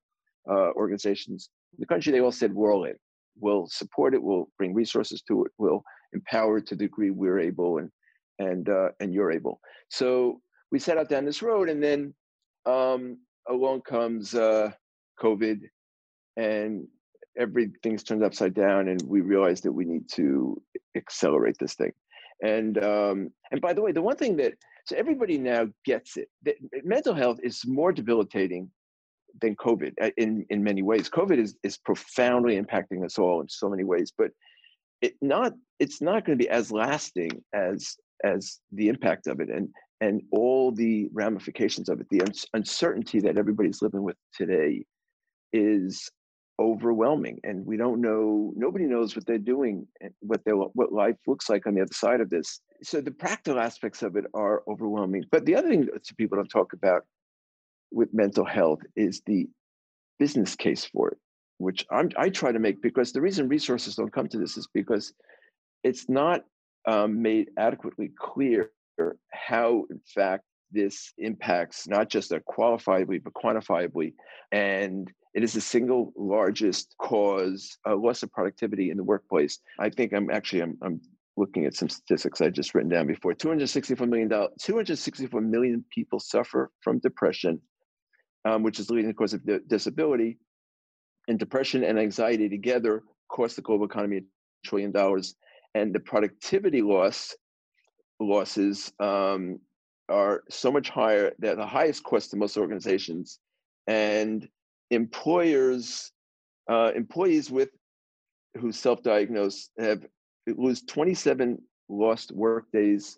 uh, 0.50 0.72
organizations 0.76 1.50
in 1.74 1.78
the 1.80 1.86
country. 1.86 2.12
They 2.12 2.22
all 2.22 2.32
said, 2.32 2.54
we're 2.54 2.74
all 2.74 2.86
in. 2.86 2.96
We'll 3.40 3.68
support 3.68 4.16
it. 4.16 4.22
We'll 4.22 4.50
bring 4.58 4.74
resources 4.74 5.22
to 5.28 5.46
it. 5.46 5.52
We'll 5.60 5.84
empower 6.14 6.58
it 6.58 6.66
to 6.68 6.76
the 6.76 6.86
degree 6.86 7.12
we're 7.12 7.40
able 7.40 7.78
and 7.78 7.90
and 8.40 8.70
uh, 8.70 8.90
and 9.00 9.14
you're 9.14 9.32
able. 9.32 9.60
So 9.90 10.42
we 10.72 10.80
set 10.80 10.98
out 10.98 11.10
down 11.10 11.26
this 11.26 11.42
road, 11.42 11.70
and 11.70 11.84
then 11.84 12.14
um, 12.66 13.18
along 13.50 13.82
comes 13.82 14.34
uh, 14.34 14.72
COVID, 15.22 15.60
and 16.38 16.88
everything's 17.38 18.04
turned 18.04 18.24
upside 18.24 18.54
down, 18.54 18.88
and 18.88 19.02
we 19.06 19.22
realized 19.22 19.64
that 19.64 19.72
we 19.72 19.86
need 19.86 20.10
to 20.14 20.62
accelerate 20.96 21.58
this 21.60 21.76
thing. 21.76 21.92
And 22.44 22.82
um, 22.84 23.30
and 23.52 23.62
by 23.62 23.74
the 23.74 23.82
way, 23.82 23.92
the 23.92 24.02
one 24.02 24.16
thing 24.16 24.38
that 24.38 24.54
so 24.90 24.96
everybody 24.96 25.38
now 25.38 25.68
gets 25.86 26.18
it. 26.18 26.30
Mental 26.84 27.14
health 27.14 27.40
is 27.44 27.64
more 27.68 27.92
debilitating 27.92 28.72
than 29.40 29.56
COVID 29.56 29.94
uh, 30.02 30.10
in 30.18 30.46
in 30.50 30.64
many 30.64 30.82
ways. 30.82 31.10
COVID 31.10 31.38
is 31.38 31.56
is 31.64 31.78
profoundly 31.78 32.60
impacting 32.60 33.06
us 33.06 33.20
all 33.20 33.42
in 33.42 33.48
so 33.50 33.70
many 33.70 33.84
ways, 33.84 34.12
but 34.18 34.32
it 35.02 35.14
not 35.22 35.54
it's 35.78 36.02
not 36.02 36.26
going 36.26 36.38
to 36.38 36.44
be 36.44 36.50
as 36.50 36.72
lasting 36.72 37.44
as 37.54 37.98
as 38.24 38.60
the 38.72 38.90
impact 38.90 39.28
of 39.28 39.40
it 39.40 39.50
and 39.50 39.70
and 40.02 40.24
all 40.32 40.72
the 40.72 41.08
ramifications 41.14 41.88
of 41.88 42.02
it. 42.02 42.08
The 42.10 42.24
uncertainty 42.54 43.20
that 43.20 43.38
everybody's 43.38 43.84
living 43.84 44.02
with 44.02 44.18
today 44.34 44.86
is 45.54 46.10
overwhelming 46.60 47.40
and 47.44 47.66
we 47.66 47.78
don't 47.78 48.02
know 48.02 48.52
nobody 48.56 48.86
knows 48.86 49.16
what 49.16 49.26
they're 49.26 49.38
doing 49.38 49.88
what 50.20 50.44
their 50.44 50.56
what 50.56 50.92
life 50.92 51.16
looks 51.26 51.50
like 51.50 51.66
on 51.66 51.74
the 51.74 51.82
other 51.82 51.94
side 51.94 52.20
of 52.20 52.30
this. 52.30 52.60
So 52.84 53.00
the 53.00 53.12
practical 53.12 53.60
aspects 53.60 54.04
of 54.04 54.18
it 54.18 54.26
are 54.34 54.64
overwhelming 54.68 55.24
but 55.32 55.46
the 55.46 55.56
other 55.56 55.70
thing 55.70 55.86
that 55.86 56.18
people 56.18 56.38
don't 56.38 56.50
talk 56.50 56.74
about 56.74 57.04
with 57.92 58.14
mental 58.14 58.46
health 58.46 58.82
is 58.96 59.22
the 59.26 59.48
business 60.20 60.56
case 60.56 60.84
for 60.86 61.10
it 61.10 61.18
which 61.60 61.86
I'm, 61.92 62.10
i 62.18 62.30
try 62.30 62.52
to 62.52 62.60
make 62.60 62.82
because 62.82 63.12
the 63.12 63.22
reason 63.22 63.48
resources 63.48 63.96
don't 63.96 64.12
come 64.12 64.28
to 64.28 64.38
this 64.38 64.58
is 64.58 64.68
because 64.74 65.14
it's 65.84 66.10
not 66.10 66.42
um, 66.88 67.22
made 67.22 67.50
adequately 67.58 68.12
clear 68.20 68.72
how 69.32 69.86
in 69.90 70.02
fact 70.14 70.44
this 70.72 71.14
impacts 71.18 71.88
not 71.88 72.10
just 72.10 72.32
qualifiably 72.50 73.22
but 73.24 73.34
quantifiably 73.34 74.14
and 74.52 75.12
it 75.34 75.44
is 75.44 75.54
the 75.54 75.62
single 75.62 76.12
largest 76.18 76.96
cause 77.00 77.78
of 77.86 78.02
loss 78.02 78.24
of 78.24 78.32
productivity 78.32 78.90
in 78.90 78.98
the 78.98 79.04
workplace. 79.04 79.60
I 79.80 79.90
think 79.90 80.14
I'm 80.14 80.30
actually 80.32 80.62
I'm, 80.62 80.78
I'm 80.82 81.02
looking 81.38 81.66
at 81.66 81.76
some 81.76 81.88
statistics 81.88 82.42
I 82.42 82.50
just 82.50 82.74
written 82.74 82.90
down 82.90 83.08
before. 83.08 83.34
264 83.34 84.08
million 84.08 84.28
dollars, 84.28 84.52
264 84.62 85.42
million 85.42 85.86
people 85.94 86.20
suffer 86.20 86.72
from 86.82 87.00
depression, 87.00 87.62
um, 88.46 88.64
which 88.64 88.80
is 88.80 88.88
the 88.88 88.94
leading 88.94 89.14
cause 89.14 89.34
of 89.34 89.42
disability. 89.68 90.38
And 91.28 91.38
depression 91.38 91.84
and 91.84 92.00
anxiety 92.00 92.50
together 92.50 93.04
cost 93.30 93.56
the 93.56 93.62
global 93.62 93.86
economy 93.86 94.18
a 94.18 94.22
trillion 94.66 94.92
dollars. 94.92 95.36
And 95.76 95.94
the 95.94 96.00
productivity 96.00 96.82
loss 96.82 97.36
losses 98.20 98.92
um, 99.00 99.60
are 100.10 100.44
so 100.50 100.72
much 100.72 100.90
higher 100.90 101.32
that 101.40 101.58
the 101.58 101.66
highest 101.66 102.04
cost 102.04 102.32
to 102.32 102.38
most 102.38 102.58
organizations. 102.58 103.40
And 103.88 104.48
employers, 104.92 106.12
uh, 106.70 106.92
employees 106.96 107.50
with 107.50 107.70
who 108.60 108.72
self-diagnose 108.72 109.70
have 109.78 110.06
lose 110.48 110.82
27 110.84 111.62
lost 111.90 112.32
work 112.32 112.66
days 112.72 113.18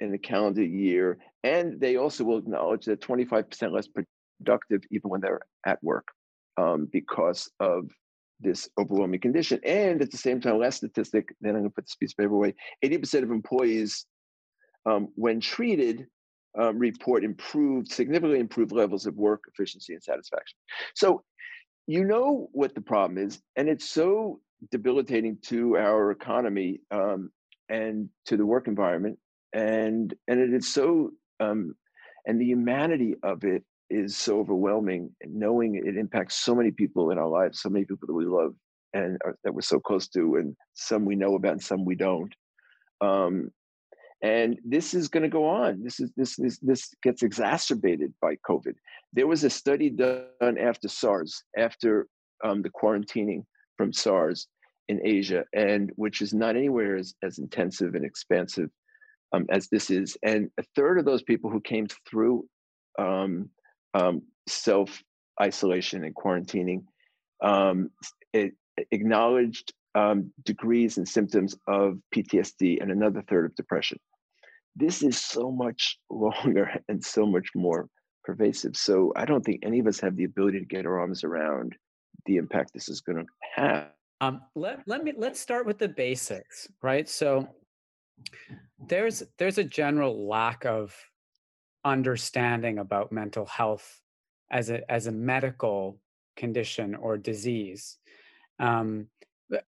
in 0.00 0.10
the 0.10 0.18
calendar 0.18 0.62
year, 0.62 1.18
and 1.44 1.80
they 1.80 1.96
also 1.96 2.24
will 2.24 2.38
acknowledge 2.38 2.84
that 2.86 3.00
25% 3.00 3.72
less 3.72 3.88
productive 3.88 4.82
even 4.90 5.10
when 5.10 5.20
they're 5.20 5.40
at 5.64 5.82
work 5.82 6.08
um, 6.56 6.88
because 6.92 7.50
of 7.60 7.90
this 8.40 8.68
overwhelming 8.78 9.20
condition. 9.20 9.60
And 9.64 10.02
at 10.02 10.10
the 10.10 10.16
same 10.16 10.40
time, 10.40 10.58
last 10.58 10.78
statistic, 10.78 11.34
then 11.40 11.54
I'm 11.54 11.62
going 11.62 11.70
to 11.70 11.74
put 11.74 11.86
this 11.86 11.94
piece 11.94 12.12
of 12.12 12.18
paper 12.18 12.34
away 12.34 12.54
80% 12.84 13.22
of 13.22 13.30
employees, 13.30 14.06
um, 14.86 15.08
when 15.14 15.40
treated, 15.40 16.06
um, 16.58 16.78
report 16.78 17.24
improved, 17.24 17.88
significantly 17.88 18.40
improved 18.40 18.72
levels 18.72 19.06
of 19.06 19.16
work 19.16 19.42
efficiency 19.52 19.92
and 19.92 20.02
satisfaction. 20.02 20.56
So 20.94 21.22
you 21.86 22.04
know 22.04 22.48
what 22.52 22.74
the 22.74 22.80
problem 22.80 23.18
is, 23.18 23.40
and 23.56 23.68
it's 23.68 23.88
so 23.88 24.40
debilitating 24.70 25.38
to 25.42 25.76
our 25.76 26.10
economy 26.10 26.80
um, 26.90 27.30
and 27.68 28.08
to 28.26 28.36
the 28.36 28.46
work 28.46 28.68
environment, 28.68 29.18
and 29.52 30.14
and 30.28 30.40
it 30.40 30.52
is 30.52 30.72
so 30.72 31.10
um, 31.40 31.74
and 32.26 32.40
the 32.40 32.46
humanity 32.46 33.14
of 33.22 33.44
it 33.44 33.62
is 33.90 34.16
so 34.16 34.40
overwhelming. 34.40 35.14
Knowing 35.24 35.76
it 35.76 35.96
impacts 35.96 36.36
so 36.36 36.54
many 36.54 36.70
people 36.70 37.10
in 37.10 37.18
our 37.18 37.28
lives, 37.28 37.60
so 37.60 37.68
many 37.68 37.84
people 37.84 38.06
that 38.06 38.14
we 38.14 38.24
love 38.24 38.54
and 38.94 39.18
that 39.44 39.52
we're 39.52 39.60
so 39.60 39.78
close 39.78 40.08
to, 40.08 40.36
and 40.36 40.56
some 40.74 41.04
we 41.04 41.16
know 41.16 41.34
about 41.34 41.52
and 41.52 41.62
some 41.62 41.84
we 41.84 41.94
don't. 41.94 42.34
Um, 43.00 43.50
and 44.22 44.58
this 44.64 44.94
is 44.94 45.08
going 45.08 45.22
to 45.22 45.28
go 45.28 45.46
on. 45.46 45.82
This 45.82 46.00
is 46.00 46.10
this 46.16 46.36
this 46.36 46.58
this 46.58 46.94
gets 47.02 47.22
exacerbated 47.22 48.12
by 48.20 48.36
covid. 48.48 48.74
There 49.12 49.26
was 49.26 49.44
a 49.44 49.50
study 49.50 49.90
done 49.90 50.58
after 50.58 50.88
sars 50.88 51.42
after 51.56 52.08
um, 52.44 52.62
the 52.62 52.70
quarantining 52.70 53.44
from 53.76 53.92
sars 53.92 54.48
in 54.88 55.00
asia 55.04 55.44
and 55.52 55.90
which 55.96 56.22
is 56.22 56.32
not 56.32 56.56
anywhere 56.56 56.96
as, 56.96 57.14
as 57.22 57.38
intensive 57.38 57.94
and 57.94 58.04
expansive 58.04 58.70
um, 59.32 59.46
as 59.50 59.68
this 59.68 59.90
is 59.90 60.16
and 60.22 60.50
a 60.58 60.62
third 60.74 60.98
of 60.98 61.04
those 61.04 61.22
people 61.22 61.50
who 61.50 61.60
came 61.60 61.86
through 62.08 62.44
um, 62.98 63.50
um 63.94 64.22
self 64.48 65.02
isolation 65.42 66.04
and 66.04 66.14
quarantining 66.14 66.84
um, 67.42 67.90
it 68.32 68.54
acknowledged 68.92 69.72
um, 69.96 70.30
degrees 70.44 70.98
and 70.98 71.08
symptoms 71.08 71.56
of 71.66 71.98
PTSD 72.14 72.82
and 72.82 72.90
another 72.90 73.22
third 73.22 73.46
of 73.46 73.54
depression. 73.56 73.98
This 74.76 75.02
is 75.02 75.18
so 75.18 75.50
much 75.50 75.98
longer 76.10 76.70
and 76.88 77.02
so 77.02 77.26
much 77.26 77.48
more 77.56 77.88
pervasive. 78.22 78.76
So 78.76 79.12
I 79.16 79.24
don't 79.24 79.42
think 79.42 79.60
any 79.62 79.78
of 79.78 79.86
us 79.86 79.98
have 80.00 80.16
the 80.16 80.24
ability 80.24 80.58
to 80.58 80.66
get 80.66 80.84
our 80.84 81.00
arms 81.00 81.24
around 81.24 81.74
the 82.26 82.36
impact 82.36 82.72
this 82.74 82.88
is 82.88 83.00
going 83.00 83.18
to 83.18 83.24
have. 83.54 83.88
Um, 84.20 84.42
let 84.54 84.80
let 84.86 85.04
me 85.04 85.12
let's 85.16 85.38
start 85.38 85.66
with 85.66 85.78
the 85.78 85.88
basics, 85.88 86.68
right? 86.82 87.08
So 87.08 87.48
there's 88.88 89.22
there's 89.38 89.58
a 89.58 89.64
general 89.64 90.26
lack 90.26 90.64
of 90.64 90.94
understanding 91.84 92.78
about 92.78 93.12
mental 93.12 93.44
health 93.44 94.00
as 94.50 94.70
a 94.70 94.90
as 94.90 95.06
a 95.06 95.12
medical 95.12 96.00
condition 96.36 96.94
or 96.94 97.18
disease. 97.18 97.98
Um, 98.58 99.08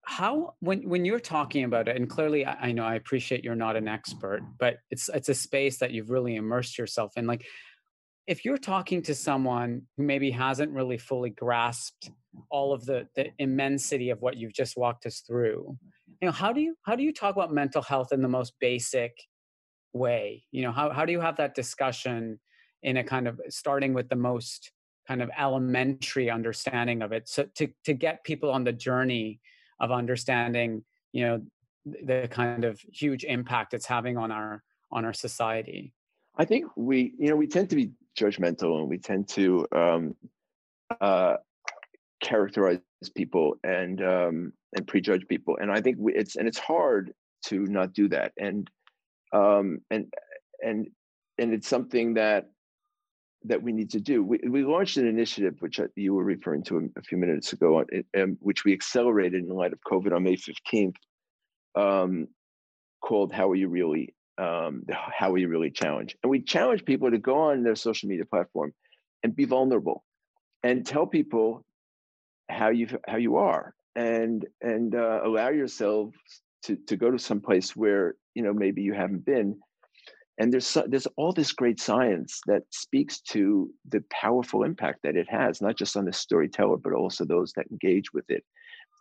how 0.05 0.55
when 0.61 0.89
when 0.89 1.05
you're 1.05 1.21
talking 1.21 1.65
about 1.65 1.89
it 1.89 1.97
and 1.97 2.11
clearly 2.11 2.45
I, 2.45 2.69
I, 2.69 2.73
know 2.73 2.85
i 2.85 2.97
appreciate 2.97 3.45
you're 3.45 3.55
not 3.55 3.77
an 3.77 3.87
expert 3.87 4.43
but 4.59 4.79
it's 4.91 5.09
it's 5.09 5.29
a 5.29 5.35
space 5.35 5.79
that 5.79 5.93
you've 5.93 6.11
really 6.11 6.35
immersed 6.35 6.79
yourself 6.79 7.13
in 7.17 7.27
like 7.27 7.47
if 8.27 8.45
you're 8.45 8.59
talking 8.59 9.03
to 9.03 9.15
someone 9.15 9.83
who 9.97 10.03
maybe 10.03 10.33
hasn't 10.33 10.73
really 10.73 10.99
fully 10.99 11.31
grasped 11.31 12.11
all 12.51 12.73
of 12.73 12.85
the 12.87 13.07
the 13.15 13.29
immensity 13.39 14.11
of 14.11 14.21
what 14.21 14.37
you've 14.37 14.53
just 14.53 14.77
walked 14.77 15.07
us 15.07 15.21
through 15.21 15.79
you 16.21 16.27
know 16.27 16.33
how 16.33 16.53
do 16.53 16.61
you 16.61 16.77
how 16.83 16.97
do 16.97 17.03
you 17.03 17.13
talk 17.13 17.37
about 17.37 17.53
mental 17.53 17.83
health 17.83 18.13
in 18.13 18.23
the 18.23 18.29
most 18.29 18.55
basic 18.61 19.13
way? 19.93 20.45
You 20.51 20.63
know 20.63 20.73
how, 20.73 20.91
how 20.91 21.05
do 21.05 21.13
you 21.13 21.21
have 21.21 21.37
that 21.37 21.55
discussion 21.55 22.41
in 22.83 22.97
a 22.97 23.05
kind 23.05 23.29
of 23.29 23.41
starting 23.49 23.95
with 23.95 24.09
the 24.09 24.17
most 24.17 24.73
kind 25.07 25.23
of 25.23 25.31
elementary 25.39 26.31
understanding 26.31 27.01
of 27.03 27.13
it 27.13 27.27
so 27.29 27.47
to 27.55 27.69
to 27.85 27.95
get 27.95 28.23
people 28.25 28.51
on 28.51 28.63
the 28.63 28.73
journey 28.73 29.41
of 29.81 29.91
understanding 29.91 30.83
you 31.13 31.25
know 31.27 31.43
the 32.05 32.29
kind 32.31 32.65
of 32.65 32.81
huge 32.93 33.25
impact 33.25 33.75
it's 33.75 33.87
having 33.87 34.17
on 34.17 34.31
our 34.31 34.63
on 34.91 35.05
our 35.05 35.13
society 35.13 35.93
i 36.37 36.45
think 36.45 36.67
we 36.77 37.15
you 37.19 37.29
know 37.29 37.37
we 37.37 37.47
tend 37.47 37.71
to 37.71 37.77
be 37.77 37.91
judgmental 38.19 38.81
and 38.81 38.89
we 38.89 38.99
tend 38.99 39.29
to 39.29 39.67
um, 39.73 40.15
uh, 41.01 41.37
characterize 42.21 42.81
people 43.15 43.57
and 43.65 44.03
um, 44.03 44.53
and 44.77 44.87
prejudge 44.87 45.27
people. 45.29 45.59
And 45.61 45.71
I 45.71 45.81
think 45.81 45.97
we, 45.99 46.15
it's 46.15 46.37
and 46.37 46.49
it's 46.49 46.59
hard 46.59 47.13
to 47.47 47.67
not 47.67 47.93
do 47.93 48.09
that. 48.09 48.33
And 48.39 48.69
um, 49.33 49.81
and 49.91 50.13
and 50.65 50.89
and 51.39 51.53
it's 51.53 51.69
something 51.69 52.15
that 52.15 52.51
that 53.45 53.63
we 53.63 53.73
need 53.73 53.91
to 53.91 54.01
do. 54.01 54.23
We, 54.23 54.41
we 54.49 54.65
launched 54.65 54.97
an 54.97 55.07
initiative, 55.07 55.57
which 55.61 55.81
you 55.95 56.15
were 56.15 56.25
referring 56.25 56.65
to 56.65 56.91
a, 56.97 57.03
few 57.03 57.19
minutes 57.19 57.53
ago, 57.53 57.85
um, 58.17 58.37
which 58.41 58.65
we 58.65 58.73
accelerated 58.73 59.45
in 59.45 59.49
light 59.49 59.73
of 59.73 59.81
COVID 59.81 60.13
on 60.13 60.25
May 60.25 60.37
15th, 60.37 60.97
um, 61.75 62.29
called 63.01 63.33
"How 63.33 63.51
Are 63.51 63.55
You 63.55 63.69
Really?" 63.69 64.15
Um, 64.39 64.85
"How 64.91 65.33
Are 65.33 65.39
You 65.39 65.49
Really?" 65.49 65.71
challenge, 65.71 66.17
and 66.23 66.31
we 66.31 66.41
challenge 66.43 66.85
people 66.85 67.11
to 67.11 67.19
go 67.19 67.39
on 67.39 67.63
their 67.63 67.77
social 67.77 68.09
media 68.09 68.25
platform 68.25 68.75
and 69.23 69.35
be 69.35 69.45
vulnerable 69.45 70.05
and 70.63 70.87
tell 70.87 71.07
people 71.07 71.65
how 72.49 72.71
you 72.71 72.89
how 73.07 73.17
you 73.17 73.37
are, 73.37 73.75
and 73.95 74.47
and 74.61 74.95
uh, 74.95 75.21
allow 75.25 75.51
yourself 75.51 76.15
to 76.65 76.77
to 76.87 76.97
go 76.97 77.11
to 77.11 77.19
some 77.19 77.41
place 77.41 77.77
where 77.77 78.15
you 78.35 78.43
know 78.43 78.53
maybe 78.53 78.83
you 78.83 78.95
haven't 78.95 79.25
been 79.25 79.59
and 80.39 80.53
there's 80.53 80.77
there's 80.87 81.09
all 81.17 81.33
this 81.33 81.53
great 81.53 81.81
science 81.81 82.41
that 82.47 82.63
speaks 82.71 83.21
to 83.21 83.71
the 83.89 84.03
powerful 84.11 84.63
impact 84.63 85.01
that 85.03 85.17
it 85.17 85.29
has 85.29 85.61
not 85.61 85.77
just 85.77 85.97
on 85.97 86.05
the 86.05 86.13
storyteller 86.13 86.77
but 86.77 86.93
also 86.93 87.25
those 87.25 87.53
that 87.55 87.71
engage 87.71 88.13
with 88.13 88.25
it. 88.29 88.45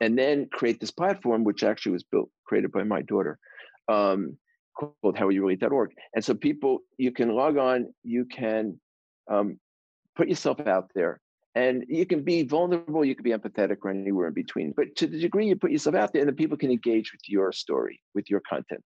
And 0.02 0.18
then 0.18 0.48
create 0.52 0.80
this 0.80 0.92
platform 0.92 1.44
which 1.44 1.64
actually 1.64 1.94
was 1.94 2.04
built 2.04 2.30
created 2.46 2.72
by 2.72 2.84
my 2.84 3.02
daughter 3.02 3.40
um, 3.88 4.38
called 4.76 5.16
howareyoureally.org 5.16 5.92
and 6.16 6.24
so 6.24 6.34
people 6.34 6.80
you 6.98 7.12
can 7.12 7.30
log 7.30 7.58
on 7.58 7.94
you 8.04 8.26
can 8.26 8.80
um, 9.30 9.60
put 10.16 10.28
yourself 10.28 10.60
out 10.68 10.90
there 10.96 11.20
and 11.56 11.84
you 11.88 12.06
can 12.06 12.24
be 12.24 12.44
vulnerable 12.44 13.04
you 13.06 13.16
can 13.16 13.24
be 13.24 13.32
empathetic 13.32 13.78
or 13.84 13.90
anywhere 13.90 14.28
in 14.28 14.34
between 14.34 14.74
but 14.76 14.96
to 14.96 15.08
the 15.08 15.20
degree 15.20 15.48
you 15.48 15.56
put 15.56 15.72
yourself 15.72 15.96
out 15.96 16.14
there 16.14 16.22
and 16.22 16.30
then 16.30 16.36
people 16.36 16.58
can 16.58 16.70
engage 16.70 17.12
with 17.12 17.22
your 17.28 17.52
story 17.52 18.00
with 18.14 18.30
your 18.30 18.42
content 18.48 18.84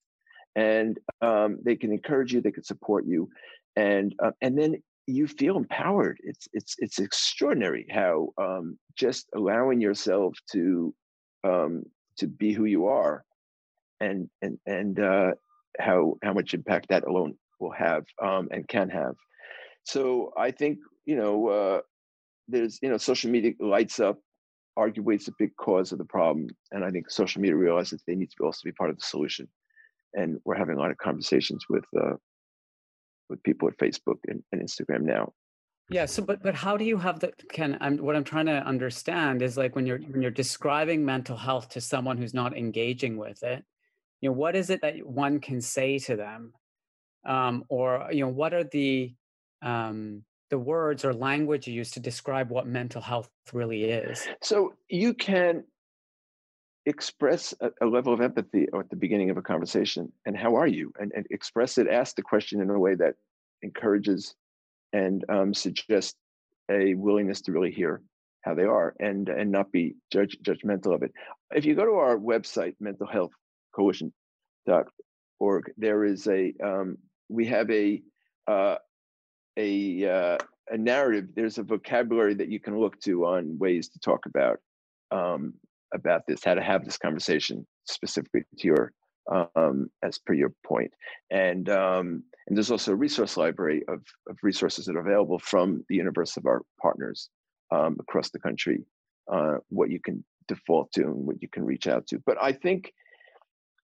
and 0.57 0.99
um, 1.23 1.59
they 1.64 1.76
can 1.76 1.92
encourage 1.92 2.33
you, 2.33 2.40
they 2.40 2.50
can 2.50 2.64
support 2.64 3.04
you, 3.07 3.28
and 3.76 4.14
uh, 4.23 4.33
and 4.40 4.59
then 4.59 4.83
you 5.07 5.26
feel 5.26 5.57
empowered. 5.57 6.19
It's 6.23 6.49
it's 6.52 6.76
it's 6.78 6.99
extraordinary 6.99 7.87
how 7.90 8.30
um, 8.38 8.78
just 8.97 9.28
allowing 9.35 9.80
yourself 9.80 10.35
to 10.52 10.95
um, 11.45 11.85
to 12.19 12.26
be 12.26 12.52
who 12.52 12.64
you 12.64 12.87
are, 12.87 13.25
and 14.00 14.28
and 14.42 14.59
and 14.66 14.99
uh, 14.99 15.33
how 15.78 16.16
how 16.23 16.33
much 16.33 16.54
impact 16.54 16.88
that 16.88 17.07
alone 17.07 17.37
will 17.61 17.73
have 17.73 18.04
um, 18.23 18.49
and 18.50 18.66
can 18.69 18.88
have. 18.90 19.14
So 19.85 20.33
I 20.37 20.50
think 20.50 20.78
you 21.04 21.16
know 21.16 21.49
uh, 21.49 21.80
there's 22.49 22.78
you 22.83 22.90
know 22.90 22.99
social 22.99 23.30
media 23.30 23.52
lights 23.61 24.00
up. 24.00 24.19
Arguably, 24.78 25.16
it's 25.16 25.28
a 25.28 25.33
big 25.38 25.54
cause 25.57 25.92
of 25.92 25.99
the 25.99 26.04
problem, 26.04 26.49
and 26.71 26.85
I 26.85 26.90
think 26.90 27.11
social 27.11 27.42
media 27.42 27.57
realizes 27.57 28.02
they 28.07 28.14
need 28.14 28.30
to 28.38 28.45
also 28.45 28.61
be 28.64 28.73
part 28.73 28.88
of 28.88 28.97
the 28.97 29.02
solution 29.02 29.49
and 30.14 30.38
we're 30.44 30.56
having 30.56 30.76
a 30.76 30.78
lot 30.78 30.90
of 30.90 30.98
conversations 30.98 31.64
with 31.68 31.84
uh, 31.98 32.14
with 33.28 33.42
people 33.42 33.68
at 33.68 33.78
Facebook 33.78 34.18
and, 34.26 34.42
and 34.52 34.62
Instagram 34.62 35.02
now. 35.02 35.32
Yeah. 35.90 36.06
So, 36.06 36.22
but 36.22 36.42
but 36.42 36.54
how 36.54 36.76
do 36.76 36.84
you 36.84 36.96
have 36.96 37.20
the? 37.20 37.32
Can 37.50 37.76
I'm 37.80 37.98
what 37.98 38.14
I'm 38.14 38.24
trying 38.24 38.46
to 38.46 38.64
understand 38.64 39.42
is 39.42 39.56
like 39.56 39.74
when 39.74 39.86
you're 39.86 39.98
when 39.98 40.22
you're 40.22 40.30
describing 40.30 41.04
mental 41.04 41.36
health 41.36 41.68
to 41.70 41.80
someone 41.80 42.16
who's 42.16 42.34
not 42.34 42.56
engaging 42.56 43.16
with 43.16 43.42
it, 43.42 43.64
you 44.20 44.28
know, 44.28 44.34
what 44.34 44.54
is 44.54 44.70
it 44.70 44.80
that 44.82 45.04
one 45.04 45.40
can 45.40 45.60
say 45.60 45.98
to 45.98 46.16
them, 46.16 46.52
um, 47.26 47.64
or 47.68 48.08
you 48.12 48.20
know, 48.24 48.30
what 48.30 48.54
are 48.54 48.64
the 48.64 49.12
um, 49.62 50.22
the 50.50 50.58
words 50.58 51.04
or 51.04 51.12
language 51.12 51.66
you 51.66 51.74
use 51.74 51.90
to 51.92 52.00
describe 52.00 52.50
what 52.50 52.68
mental 52.68 53.02
health 53.02 53.28
really 53.52 53.84
is? 53.84 54.28
So 54.42 54.74
you 54.88 55.12
can 55.14 55.64
express 56.87 57.52
a, 57.60 57.70
a, 57.82 57.87
level 57.87 58.12
of 58.12 58.20
empathy 58.20 58.68
at 58.78 58.90
the 58.90 58.96
beginning 58.96 59.30
of 59.30 59.37
a 59.37 59.42
conversation 59.42 60.12
and 60.26 60.37
how 60.37 60.56
are 60.56 60.66
you? 60.66 60.92
And, 60.99 61.12
and 61.14 61.25
express 61.30 61.78
it 61.78 61.87
ask 61.88 62.16
the 62.16 62.22
question 62.22 62.60
in 62.60 62.68
a 62.70 62.78
way 62.78 62.94
that 62.94 63.14
encourages 63.62 64.34
and 64.93 65.25
um, 65.28 65.54
suggests 65.54 66.16
a 66.71 66.95
willingness 66.95 67.40
to 67.43 67.52
really 67.52 67.71
hear 67.71 68.02
how 68.43 68.54
they 68.54 68.64
are 68.64 68.95
and 68.99 69.28
and 69.28 69.52
not 69.52 69.71
be 69.71 69.97
judge, 70.10 70.38
judgmental 70.43 70.95
of 70.95 71.02
it. 71.02 71.12
If 71.54 71.66
you 71.66 71.75
go 71.75 71.84
to 71.84 71.97
our 71.97 72.16
website 72.16 72.76
mentalhealthcoalition.org 72.82 75.73
there 75.76 76.04
is 76.04 76.26
a 76.26 76.54
um, 76.62 76.97
we 77.28 77.45
have 77.47 77.71
a 77.71 78.02
uh, 78.47 78.76
a 79.56 80.08
uh, 80.08 80.38
a 80.71 80.78
narrative. 80.78 81.28
There's 81.34 81.58
a 81.58 81.62
vocabulary 81.62 82.34
that 82.34 82.49
you 82.49 82.60
can 82.60 82.78
look 82.78 83.00
to 83.02 83.26
on 83.26 83.58
ways 83.58 83.88
to 83.90 84.00
talk 84.00 84.26
about 84.26 84.58
um, 85.10 85.54
about 85.94 86.22
this, 86.26 86.44
how 86.44 86.54
to 86.54 86.62
have 86.62 86.84
this 86.84 86.98
conversation 86.98 87.66
specifically 87.84 88.42
to 88.58 88.66
your 88.66 88.92
um, 89.30 89.90
as 90.02 90.18
per 90.18 90.32
your 90.32 90.52
point. 90.66 90.92
And 91.30 91.68
um, 91.68 92.24
and 92.46 92.56
there's 92.56 92.70
also 92.70 92.92
a 92.92 92.96
resource 92.96 93.36
library 93.36 93.84
of, 93.88 94.02
of 94.28 94.36
resources 94.42 94.86
that 94.86 94.96
are 94.96 95.00
available 95.00 95.38
from 95.38 95.84
the 95.88 95.94
universe 95.94 96.36
of 96.36 96.46
our 96.46 96.62
partners 96.82 97.28
um, 97.70 97.96
across 98.00 98.30
the 98.30 98.40
country, 98.40 98.84
uh, 99.32 99.58
what 99.68 99.90
you 99.90 100.00
can 100.00 100.24
default 100.48 100.90
to 100.92 101.02
and 101.02 101.26
what 101.26 101.40
you 101.40 101.48
can 101.48 101.64
reach 101.64 101.86
out 101.86 102.06
to. 102.08 102.18
But 102.26 102.38
I 102.42 102.52
think, 102.52 102.92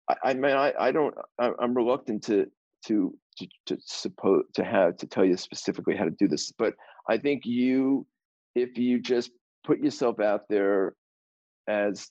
I, 0.09 0.15
I 0.23 0.33
mean, 0.33 0.55
I, 0.55 0.73
I 0.79 0.91
don't, 0.91 1.13
I, 1.39 1.51
I'm 1.59 1.75
reluctant 1.75 2.23
to 2.23 2.47
to 2.87 3.13
to, 3.37 3.47
to 3.67 3.77
suppose 3.85 4.43
to 4.55 4.63
have 4.63 4.97
to 4.97 5.07
tell 5.07 5.25
you 5.25 5.37
specifically 5.37 5.95
how 5.95 6.05
to 6.05 6.11
do 6.11 6.27
this. 6.27 6.51
But 6.51 6.73
I 7.07 7.17
think 7.19 7.45
you, 7.45 8.07
if 8.55 8.77
you 8.77 8.99
just 8.99 9.29
put 9.63 9.79
yourself 9.79 10.19
out 10.19 10.43
there 10.49 10.95
as 11.67 12.09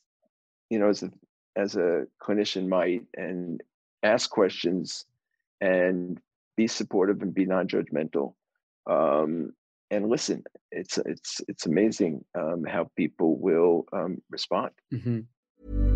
you 0.71 0.79
know 0.79 0.88
as 0.88 1.03
a 1.03 1.11
as 1.57 1.77
a 1.77 2.07
clinician 2.23 2.69
might 2.69 3.03
and 3.16 3.62
ask 4.03 4.31
questions 4.31 5.07
and 5.61 6.21
be 6.57 6.66
supportive 6.66 7.23
and 7.23 7.35
be 7.35 7.47
non-judgmental 7.47 8.35
um, 8.88 9.53
and 9.90 10.09
listen 10.09 10.42
it's 10.71 10.99
it's 11.07 11.40
it's 11.49 11.66
amazing 11.66 12.25
um, 12.38 12.64
how 12.64 12.90
people 12.97 13.37
will 13.38 13.87
um, 13.92 14.21
respond 14.31 14.71
mm-hmm. 14.92 15.96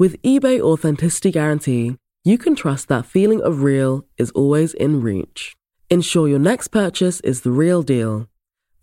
With 0.00 0.22
eBay 0.22 0.60
Authenticity 0.60 1.32
Guarantee, 1.32 1.96
you 2.22 2.38
can 2.38 2.54
trust 2.54 2.86
that 2.86 3.04
feeling 3.04 3.42
of 3.42 3.64
real 3.64 4.06
is 4.16 4.30
always 4.30 4.72
in 4.72 5.00
reach. 5.00 5.56
Ensure 5.90 6.28
your 6.28 6.38
next 6.38 6.68
purchase 6.68 7.18
is 7.22 7.40
the 7.40 7.50
real 7.50 7.82
deal. 7.82 8.28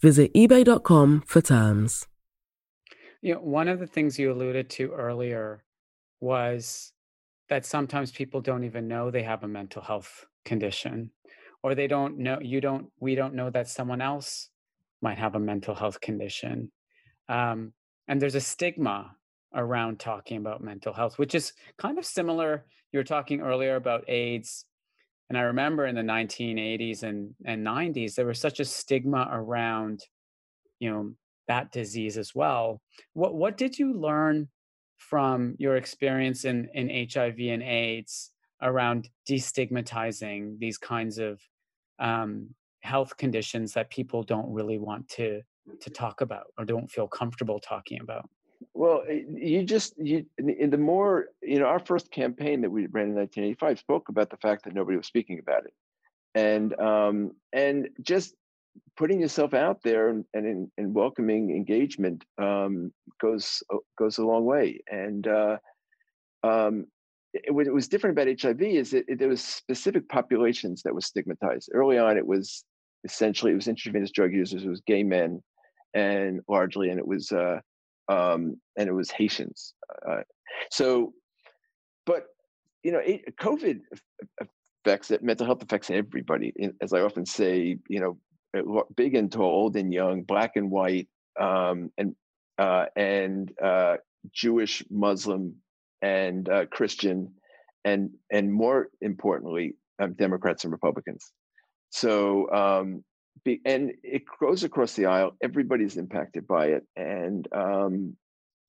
Visit 0.02 0.34
eBay.com 0.34 1.24
for 1.26 1.40
terms. 1.40 2.06
You 3.22 3.36
know, 3.36 3.40
one 3.40 3.70
of 3.70 3.80
the 3.80 3.88
things 3.88 4.20
you 4.20 4.30
alluded 4.30 4.70
to 4.72 4.92
earlier 4.92 5.64
was 6.20 6.92
that 7.48 7.66
sometimes 7.66 8.12
people 8.12 8.42
don't 8.42 8.66
even 8.66 8.90
know 8.90 9.10
they 9.10 9.24
have 9.24 9.46
a 9.46 9.48
mental 9.48 9.82
health 9.82 10.26
condition 10.44 11.12
or 11.64 11.76
they 11.76 11.88
don't 11.88 12.18
know 12.18 12.40
you 12.42 12.60
don't 12.60 12.88
we 13.00 13.16
don't 13.16 13.36
know 13.36 13.50
that 13.50 13.70
someone 13.70 14.02
else 14.02 14.50
might 15.02 15.18
have 15.18 15.36
a 15.36 15.40
mental 15.40 15.76
health 15.76 16.02
condition 16.02 16.72
um, 17.30 17.72
and 18.08 18.22
there's 18.22 18.36
a 18.36 18.42
stigma 18.42 19.16
around 19.56 20.00
talking 20.00 20.38
about 20.38 20.64
mental 20.64 20.94
health 20.94 21.18
which 21.18 21.36
is 21.36 21.54
kind 21.78 21.98
of 21.98 22.06
similar 22.06 22.66
you 22.92 23.00
were 23.00 23.04
talking 23.04 23.42
earlier 23.42 23.76
about 23.76 24.04
aids 24.08 24.66
and 25.30 25.38
i 25.38 25.42
remember 25.42 25.86
in 25.86 25.96
the 25.96 26.02
1980s 26.02 27.04
and, 27.04 27.34
and 27.46 27.66
90s 27.66 28.16
there 28.16 28.28
was 28.28 28.40
such 28.40 28.60
a 28.60 28.66
stigma 28.66 29.28
around 29.32 30.02
you 30.80 30.92
know 30.92 31.12
that 31.48 31.72
disease 31.72 32.18
as 32.18 32.34
well 32.34 32.82
what 33.14 33.36
what 33.36 33.58
did 33.58 33.78
you 33.78 33.94
learn 33.94 34.48
from 34.98 35.56
your 35.58 35.76
experience 35.76 36.46
in, 36.46 36.70
in 36.74 37.08
HIV 37.12 37.40
and 37.40 37.64
AIDS 37.64 38.32
around 38.62 39.10
destigmatizing 39.30 40.58
these 40.60 40.78
kinds 40.78 41.18
of 41.18 41.40
um, 42.00 42.50
health 42.82 43.18
conditions 43.18 43.74
that 43.74 43.90
people 43.90 44.24
don't 44.24 44.52
really 44.52 44.80
want 44.80 45.08
to 45.10 45.42
to 45.82 45.90
talk 45.90 46.22
about 46.22 46.46
or 46.58 46.66
don't 46.66 46.90
feel 46.92 47.08
comfortable 47.08 47.60
talking 47.60 48.00
about? 48.02 48.30
Well, 48.74 49.04
eh, 49.08 49.22
you 49.34 49.64
just 49.64 49.98
you 49.98 50.26
in 50.38 50.70
the 50.70 50.78
more 50.78 51.28
you 51.42 51.60
know, 51.60 51.66
our 51.66 51.80
first 51.80 52.12
campaign 52.12 52.62
that 52.62 52.70
we 52.70 52.88
ran 52.88 53.10
in 53.10 53.16
1985 53.16 53.80
spoke 53.80 54.10
about 54.10 54.30
the 54.30 54.38
fact 54.38 54.66
that 54.66 54.74
nobody 54.74 54.98
was 54.98 55.08
speaking 55.08 55.40
about 55.40 55.66
it, 55.66 55.74
and 56.34 56.78
um, 56.80 57.32
and 57.54 57.90
just 58.02 58.36
putting 58.98 59.22
yourself 59.22 59.54
out 59.54 59.82
there 59.84 60.10
and, 60.10 60.26
and 60.34 60.70
in 60.78 60.94
welcoming 60.94 61.52
engagement 61.52 62.24
um, 62.38 62.92
goes 63.20 63.64
uh, 63.74 63.78
goes 63.98 64.18
a 64.18 64.26
long 64.26 64.46
way. 64.46 64.80
And 64.92 65.28
uh, 65.28 65.58
um, 66.44 66.86
it, 67.34 67.74
was 67.74 67.88
different 67.88 68.18
about 68.18 68.42
HIV 68.42 68.62
is 68.62 68.92
that 68.92 69.06
it, 69.08 69.20
there 69.20 69.30
was 69.30 69.44
specific 69.44 70.08
populations 70.10 70.82
that 70.84 70.94
were 70.94 71.02
stigmatized. 71.02 71.70
Early 71.74 71.98
on, 71.98 72.18
it 72.18 72.26
was 72.26 72.64
essentially 73.04 73.52
it 73.52 73.56
was 73.56 73.68
intravenous 73.68 74.12
drug 74.12 74.34
users, 74.34 74.64
it 74.64 74.70
was 74.70 74.82
gay 74.82 75.04
men, 75.04 75.42
and 75.94 76.42
largely, 76.48 76.90
and 76.90 77.00
it 77.00 77.08
was 77.08 77.32
uh, 77.32 77.60
um, 78.08 78.58
and 78.78 78.90
it 78.90 78.94
was 78.94 79.12
Haitians. 79.12 79.74
Uh, 80.08 80.22
so, 80.72 81.14
but 82.06 82.28
you 82.84 82.92
know, 82.92 83.00
it, 83.00 83.36
COVID 83.38 83.80
affects 84.86 85.12
it. 85.12 85.24
Mental 85.24 85.46
health 85.46 85.64
affects 85.64 85.90
everybody. 85.90 86.54
As 86.82 86.94
I 86.94 87.02
often 87.02 87.26
say, 87.26 87.78
you 87.90 88.00
know, 88.00 88.18
big 88.96 89.16
and 89.16 89.32
tall, 89.32 89.46
old 89.46 89.76
and 89.76 89.94
young, 89.94 90.24
black 90.24 90.52
and 90.56 90.70
white, 90.72 91.08
um, 91.40 91.92
and 91.98 92.16
uh, 92.58 92.86
and 92.96 93.52
uh, 93.62 93.98
Jewish, 94.32 94.84
Muslim, 94.90 95.56
and 96.02 96.48
uh, 96.48 96.66
Christian, 96.68 97.34
and 97.84 98.12
and 98.32 98.54
more 98.54 98.90
importantly, 99.02 99.76
um, 100.00 100.14
Democrats 100.14 100.64
and 100.64 100.72
Republicans. 100.72 101.32
So 101.90 102.50
um, 102.52 103.04
be, 103.44 103.62
and 103.66 103.94
it 104.04 104.24
goes 104.40 104.64
across 104.64 104.94
the 104.94 105.06
aisle. 105.08 105.36
Everybody's 105.42 105.98
impacted 105.98 106.48
by 106.48 106.68
it, 106.68 106.86
and 106.96 107.48
um, 107.54 108.16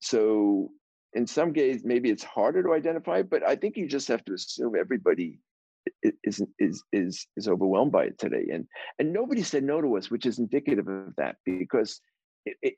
so 0.00 0.70
in 1.12 1.26
some 1.26 1.52
cases 1.52 1.83
maybe 1.85 2.11
it's 2.11 2.24
harder 2.24 2.62
to 2.62 2.74
identify. 2.74 3.22
But 3.22 3.42
I 3.46 3.57
think 3.57 3.76
you 3.76 3.87
just 3.88 4.09
have 4.09 4.24
to 4.26 4.35
assume 4.35 4.74
everybody 4.76 5.38
is 6.24 6.42
is 6.59 6.83
is 6.92 7.26
is 7.37 7.48
overwhelmed 7.48 7.92
by 7.92 8.05
it 8.05 8.18
today, 8.18 8.46
and 8.52 8.66
and 8.98 9.12
nobody 9.12 9.42
said 9.42 9.64
no 9.64 9.81
to 9.81 9.96
us, 9.96 10.11
which 10.11 10.26
is 10.26 10.38
indicative 10.38 10.88
of 10.88 11.14
that 11.16 11.37
because 11.44 12.00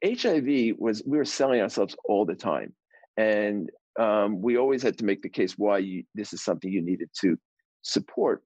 HIV 0.04 0.76
was 0.78 1.02
we 1.06 1.18
were 1.18 1.24
selling 1.24 1.60
ourselves 1.60 1.96
all 2.04 2.24
the 2.24 2.34
time, 2.34 2.74
and 3.16 3.70
um, 3.98 4.40
we 4.40 4.56
always 4.56 4.82
had 4.82 4.98
to 4.98 5.04
make 5.04 5.22
the 5.22 5.28
case 5.28 5.54
why 5.58 5.78
you, 5.78 6.04
this 6.14 6.32
is 6.32 6.42
something 6.42 6.70
you 6.70 6.82
needed 6.82 7.10
to 7.20 7.36
support, 7.82 8.42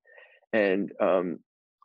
and 0.52 0.92
um, 1.00 1.38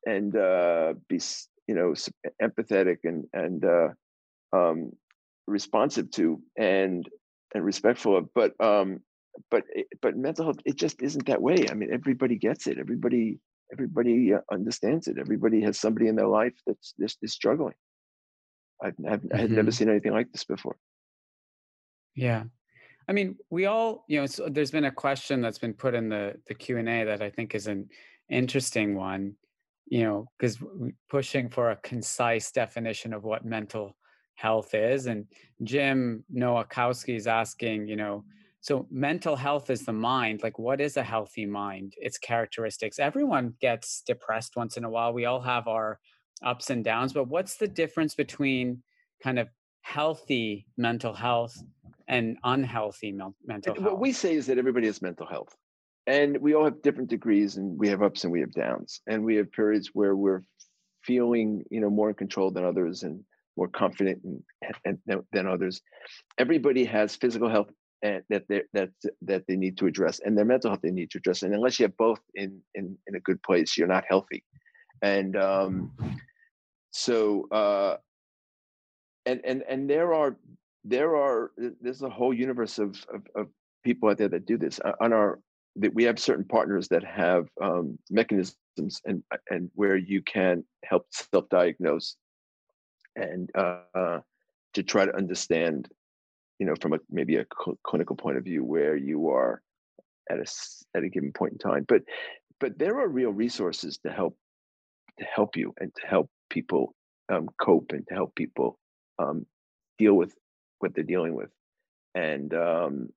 and 0.06 0.36
uh, 0.36 0.94
be 1.08 1.20
you 1.68 1.76
know 1.76 1.94
empathetic 2.42 2.98
and 3.04 3.26
and 3.34 3.66
uh, 3.66 3.90
um, 4.54 4.92
responsive 5.48 6.12
to 6.12 6.42
and 6.58 7.08
and 7.54 7.64
respectful 7.64 8.18
of, 8.18 8.34
but 8.34 8.54
um, 8.60 9.02
but 9.50 9.64
but 10.02 10.18
mental 10.18 10.46
health 10.46 10.60
it 10.66 10.76
just 10.76 11.02
isn't 11.02 11.26
that 11.28 11.42
way. 11.42 11.68
I 11.70 11.74
mean 11.74 11.90
everybody 11.92 12.38
gets 12.38 12.68
it. 12.68 12.78
Everybody 12.78 13.40
everybody 13.72 14.34
uh, 14.34 14.40
understands 14.52 15.08
it. 15.08 15.18
Everybody 15.20 15.62
has 15.62 15.80
somebody 15.80 16.08
in 16.08 16.16
their 16.16 16.28
life 16.28 16.54
that's 16.66 16.94
this 16.98 17.18
is 17.22 17.34
struggling. 17.34 17.76
I've, 18.82 18.96
I've 19.10 19.22
mm-hmm. 19.22 19.36
i 19.36 19.38
had 19.38 19.50
never 19.50 19.64
mm-hmm. 19.64 19.72
seen 19.72 19.90
anything 19.90 20.14
like 20.14 20.32
this 20.32 20.44
before. 20.44 20.78
Yeah. 22.16 22.44
I 23.08 23.14
mean 23.14 23.38
we 23.50 23.66
all 23.66 24.04
you 24.08 24.20
know 24.20 24.26
so 24.26 24.50
there's 24.50 24.72
been 24.72 24.86
a 24.86 24.92
question 24.92 25.42
that's 25.42 25.60
been 25.60 25.74
put 25.74 25.96
in 25.96 26.10
the 26.10 26.36
the 26.48 26.54
q&a 26.54 27.06
that 27.06 27.22
i 27.22 27.30
think 27.30 27.56
is 27.56 27.68
an 27.68 27.88
interesting 28.30 28.96
one 28.96 29.36
you 29.89 30.04
know 30.04 30.28
because 30.38 30.58
pushing 31.10 31.50
for 31.50 31.71
a 31.71 31.76
concise 31.78 32.52
definition 32.52 33.13
of 33.13 33.23
what 33.23 33.45
mental 33.45 33.95
health 34.36 34.73
is 34.73 35.08
and 35.08 35.26
jim 35.63 36.23
nowakowski 36.34 37.15
is 37.15 37.28
asking 37.28 37.88
you 37.88 37.95
know 37.95 38.23
so 38.67 38.86
mental 38.91 39.38
health 39.38 39.69
is 39.69 39.86
the 39.86 39.93
mind. 39.93 40.41
Like 40.43 40.60
what 40.60 40.82
is 40.82 40.97
a 40.97 41.04
healthy 41.04 41.45
mind? 41.45 41.93
Its 41.97 42.17
characteristics. 42.17 43.00
Everyone 43.00 43.54
gets 43.62 44.02
depressed 44.06 44.58
once 44.58 44.76
in 44.76 44.84
a 44.84 44.89
while. 44.89 45.13
We 45.13 45.23
all 45.23 45.39
have 45.39 45.69
our 45.69 46.00
ups 46.43 46.69
and 46.69 46.84
downs, 46.84 47.13
but 47.13 47.30
what's 47.30 47.56
the 47.56 47.69
difference 47.69 48.13
between 48.13 48.84
kind 49.23 49.39
of 49.39 49.47
healthy 49.82 50.65
mental 50.78 51.13
health 51.13 51.63
and 52.10 52.38
unhealthy 52.43 53.13
mental 53.45 53.73
health? 53.73 53.86
What 53.86 54.00
we 54.00 54.12
say 54.12 54.36
is 54.36 54.47
that 54.47 54.58
everybody 54.58 54.88
has 54.88 55.02
mental 55.02 55.28
health. 55.28 55.56
And 56.08 56.38
we 56.38 56.56
all 56.56 56.63
have 56.63 56.82
different 56.82 57.10
degrees 57.10 57.58
and 57.58 57.78
we 57.78 57.89
have 57.89 58.02
ups 58.02 58.24
and 58.24 58.32
we 58.32 58.39
have 58.39 58.54
downs. 58.54 59.02
And 59.08 59.24
we 59.24 59.36
have 59.36 59.52
periods 59.52 59.91
where 59.93 60.15
we're 60.15 60.41
feeling, 61.04 61.63
you 61.70 61.82
know, 61.82 61.89
more 61.89 62.10
in 62.10 62.15
control 62.15 62.50
than 62.50 62.63
others 62.63 63.04
and 63.04 63.24
more 63.58 63.67
confident 63.67 64.22
and, 64.24 64.41
and, 64.86 65.24
than 65.34 65.48
others. 65.48 65.82
Everybody 66.38 66.86
has 66.86 67.15
physical 67.15 67.50
health 67.50 67.70
and 68.04 68.24
that 68.30 68.43
they 68.48 68.62
that 68.74 68.89
that 69.24 69.43
they 69.48 69.56
need 69.56 69.76
to 69.76 69.88
address 69.88 70.20
and 70.24 70.38
their 70.38 70.46
mental 70.46 70.70
health 70.70 70.82
they 70.84 70.91
need 70.91 71.10
to 71.10 71.17
address 71.17 71.41
and 71.41 71.52
unless 71.56 71.80
you 71.80 71.84
have 71.84 71.98
both 71.98 72.20
in 72.36 72.62
in 72.76 72.96
in 73.08 73.15
a 73.15 73.20
good 73.22 73.41
place 73.41 73.76
you're 73.76 73.88
not 73.88 74.06
healthy 74.08 74.43
and 75.02 75.36
um, 75.36 75.91
so 76.91 77.48
uh, 77.52 77.98
and 79.26 79.41
and 79.43 79.63
and 79.67 79.89
there 79.89 80.13
are 80.13 80.38
there 80.84 81.15
are 81.15 81.52
there's 81.82 82.02
a 82.02 82.10
whole 82.10 82.34
universe 82.34 82.80
of, 82.80 83.04
of, 83.13 83.22
of 83.36 83.48
people 83.84 84.10
out 84.10 84.17
there 84.17 84.30
that 84.30 84.46
do 84.46 84.58
this 84.58 84.80
on 85.02 85.13
our 85.13 85.39
that 85.80 85.94
we 85.94 86.04
have 86.04 86.20
certain 86.20 86.46
partners 86.46 86.88
that 86.90 87.04
have 87.04 87.48
um, 87.62 87.98
mechanisms 88.10 89.02
and 89.06 89.24
and 89.50 89.70
where 89.74 89.98
you 89.98 90.22
can 90.24 90.63
help 90.84 91.06
self-diagnose 91.12 92.16
and 93.16 93.50
uh, 93.56 94.20
to 94.74 94.84
try 94.84 95.06
to 95.06 95.16
understand 95.16 95.90
you 96.60 96.66
know 96.66 96.76
from 96.82 96.94
a 96.94 97.00
maybe 97.10 97.36
a 97.38 97.46
cl- 97.63 97.78
clinical 97.84 98.16
point 98.16 98.38
of 98.38 98.44
view 98.44 98.63
where 98.63 98.96
you 98.96 99.30
are 99.30 99.62
at 100.30 100.40
a 100.40 100.46
at 100.96 101.04
a 101.04 101.10
given 101.10 101.32
point 101.32 101.54
in 101.54 101.58
time. 101.58 101.86
But 101.88 102.04
but 102.60 102.78
there 102.78 103.00
are 103.00 103.08
real 103.08 103.32
resources 103.32 103.98
to 104.00 104.12
help 104.12 104.38
to 105.20 105.26
help 105.26 105.56
you 105.56 105.74
and 105.80 105.94
to 105.96 106.08
help 106.08 106.30
people 106.50 106.94
um, 107.30 107.50
cope 107.62 107.92
and 107.92 108.06
to 108.08 108.13
help 108.13 108.36
people 108.36 108.80
um, 109.20 109.46
deal 109.98 110.13
with 110.13 110.34
what 110.80 110.94
they're 110.94 111.04
dealing 111.04 111.36
with. 111.36 111.50
And 112.16 112.54
um, 112.54 113.10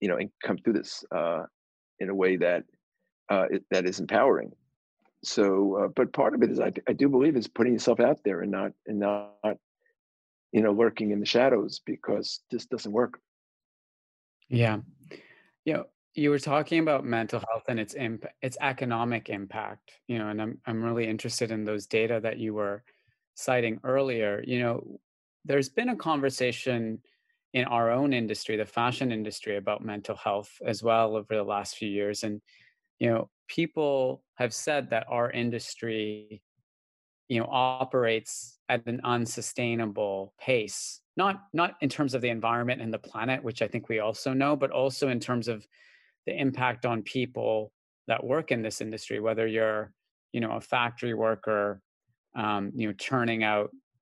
you 0.00 0.08
know 0.08 0.16
and 0.16 0.30
come 0.42 0.58
through 0.58 0.74
this 0.74 1.04
uh, 1.14 1.44
in 2.00 2.08
a 2.08 2.14
way 2.14 2.36
that 2.36 2.64
uh, 3.28 3.46
that 3.70 3.86
is 3.86 4.00
empowering. 4.00 4.52
So 5.24 5.76
uh, 5.76 5.88
but 5.88 6.12
part 6.12 6.34
of 6.34 6.42
it 6.42 6.50
is 6.50 6.60
I, 6.60 6.72
I 6.88 6.92
do 6.92 7.08
believe 7.08 7.36
is 7.36 7.48
putting 7.48 7.72
yourself 7.72 8.00
out 8.00 8.20
there 8.24 8.40
and 8.40 8.50
not 8.50 8.72
and 8.86 9.00
not 9.00 9.56
you 10.52 10.62
know 10.62 10.72
lurking 10.72 11.10
in 11.10 11.20
the 11.20 11.26
shadows 11.26 11.80
because 11.84 12.40
this 12.50 12.66
doesn't 12.66 12.92
work. 12.92 13.20
Yeah. 14.48 14.78
You 15.64 15.72
know 15.74 15.84
you 16.14 16.30
were 16.30 16.38
talking 16.38 16.80
about 16.80 17.04
mental 17.04 17.40
health 17.48 17.64
and 17.68 17.78
its 17.78 17.94
imp- 17.94 18.26
its 18.42 18.56
economic 18.60 19.28
impact 19.28 19.92
you 20.08 20.18
know 20.18 20.30
and 20.30 20.42
i'm 20.42 20.58
i'm 20.66 20.82
really 20.82 21.06
interested 21.06 21.52
in 21.52 21.64
those 21.64 21.86
data 21.86 22.18
that 22.20 22.38
you 22.38 22.54
were 22.54 22.82
citing 23.38 23.78
earlier. 23.84 24.42
You 24.46 24.58
know 24.58 25.00
there's 25.44 25.68
been 25.68 25.90
a 25.90 25.96
conversation 25.96 26.98
in 27.58 27.64
our 27.66 27.90
own 27.90 28.12
industry 28.12 28.56
the 28.56 28.64
fashion 28.64 29.10
industry 29.10 29.56
about 29.56 29.84
mental 29.84 30.14
health 30.14 30.50
as 30.64 30.82
well 30.82 31.16
over 31.16 31.34
the 31.34 31.42
last 31.42 31.76
few 31.76 31.88
years 31.88 32.22
and 32.22 32.40
you 33.00 33.10
know 33.10 33.28
people 33.48 34.22
have 34.36 34.54
said 34.54 34.90
that 34.90 35.06
our 35.10 35.30
industry 35.32 36.40
you 37.28 37.40
know 37.40 37.48
operates 37.50 38.58
at 38.68 38.86
an 38.86 39.00
unsustainable 39.02 40.32
pace 40.40 41.00
not 41.16 41.42
not 41.52 41.74
in 41.80 41.88
terms 41.88 42.14
of 42.14 42.22
the 42.22 42.28
environment 42.28 42.80
and 42.80 42.94
the 42.94 42.98
planet 42.98 43.42
which 43.42 43.60
i 43.60 43.66
think 43.66 43.88
we 43.88 43.98
also 43.98 44.32
know 44.32 44.54
but 44.54 44.70
also 44.70 45.08
in 45.08 45.18
terms 45.18 45.48
of 45.48 45.66
the 46.26 46.40
impact 46.40 46.86
on 46.86 47.02
people 47.02 47.72
that 48.06 48.22
work 48.22 48.52
in 48.52 48.62
this 48.62 48.80
industry 48.80 49.18
whether 49.18 49.46
you're 49.46 49.92
you 50.32 50.40
know 50.40 50.52
a 50.52 50.60
factory 50.60 51.14
worker 51.14 51.80
um, 52.36 52.70
you 52.74 52.86
know 52.86 52.92
churning 52.92 53.42
out 53.42 53.70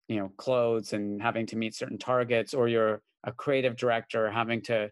you 0.08 0.16
know 0.16 0.32
clothes 0.36 0.92
and 0.92 1.22
having 1.22 1.46
to 1.46 1.56
meet 1.56 1.74
certain 1.74 1.98
targets 1.98 2.52
or 2.52 2.66
you're 2.66 3.00
a 3.24 3.32
creative 3.32 3.76
director 3.76 4.30
having 4.30 4.62
to 4.62 4.90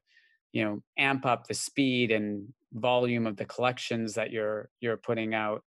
you 0.53 0.65
know 0.65 0.83
amp 0.99 1.27
up 1.27 1.47
the 1.47 1.55
speed 1.55 2.11
and 2.11 2.49
volume 2.73 3.27
of 3.27 3.37
the 3.37 3.45
collections 3.45 4.15
that 4.15 4.31
you're 4.31 4.69
you're 4.81 4.97
putting 4.97 5.35
out. 5.35 5.63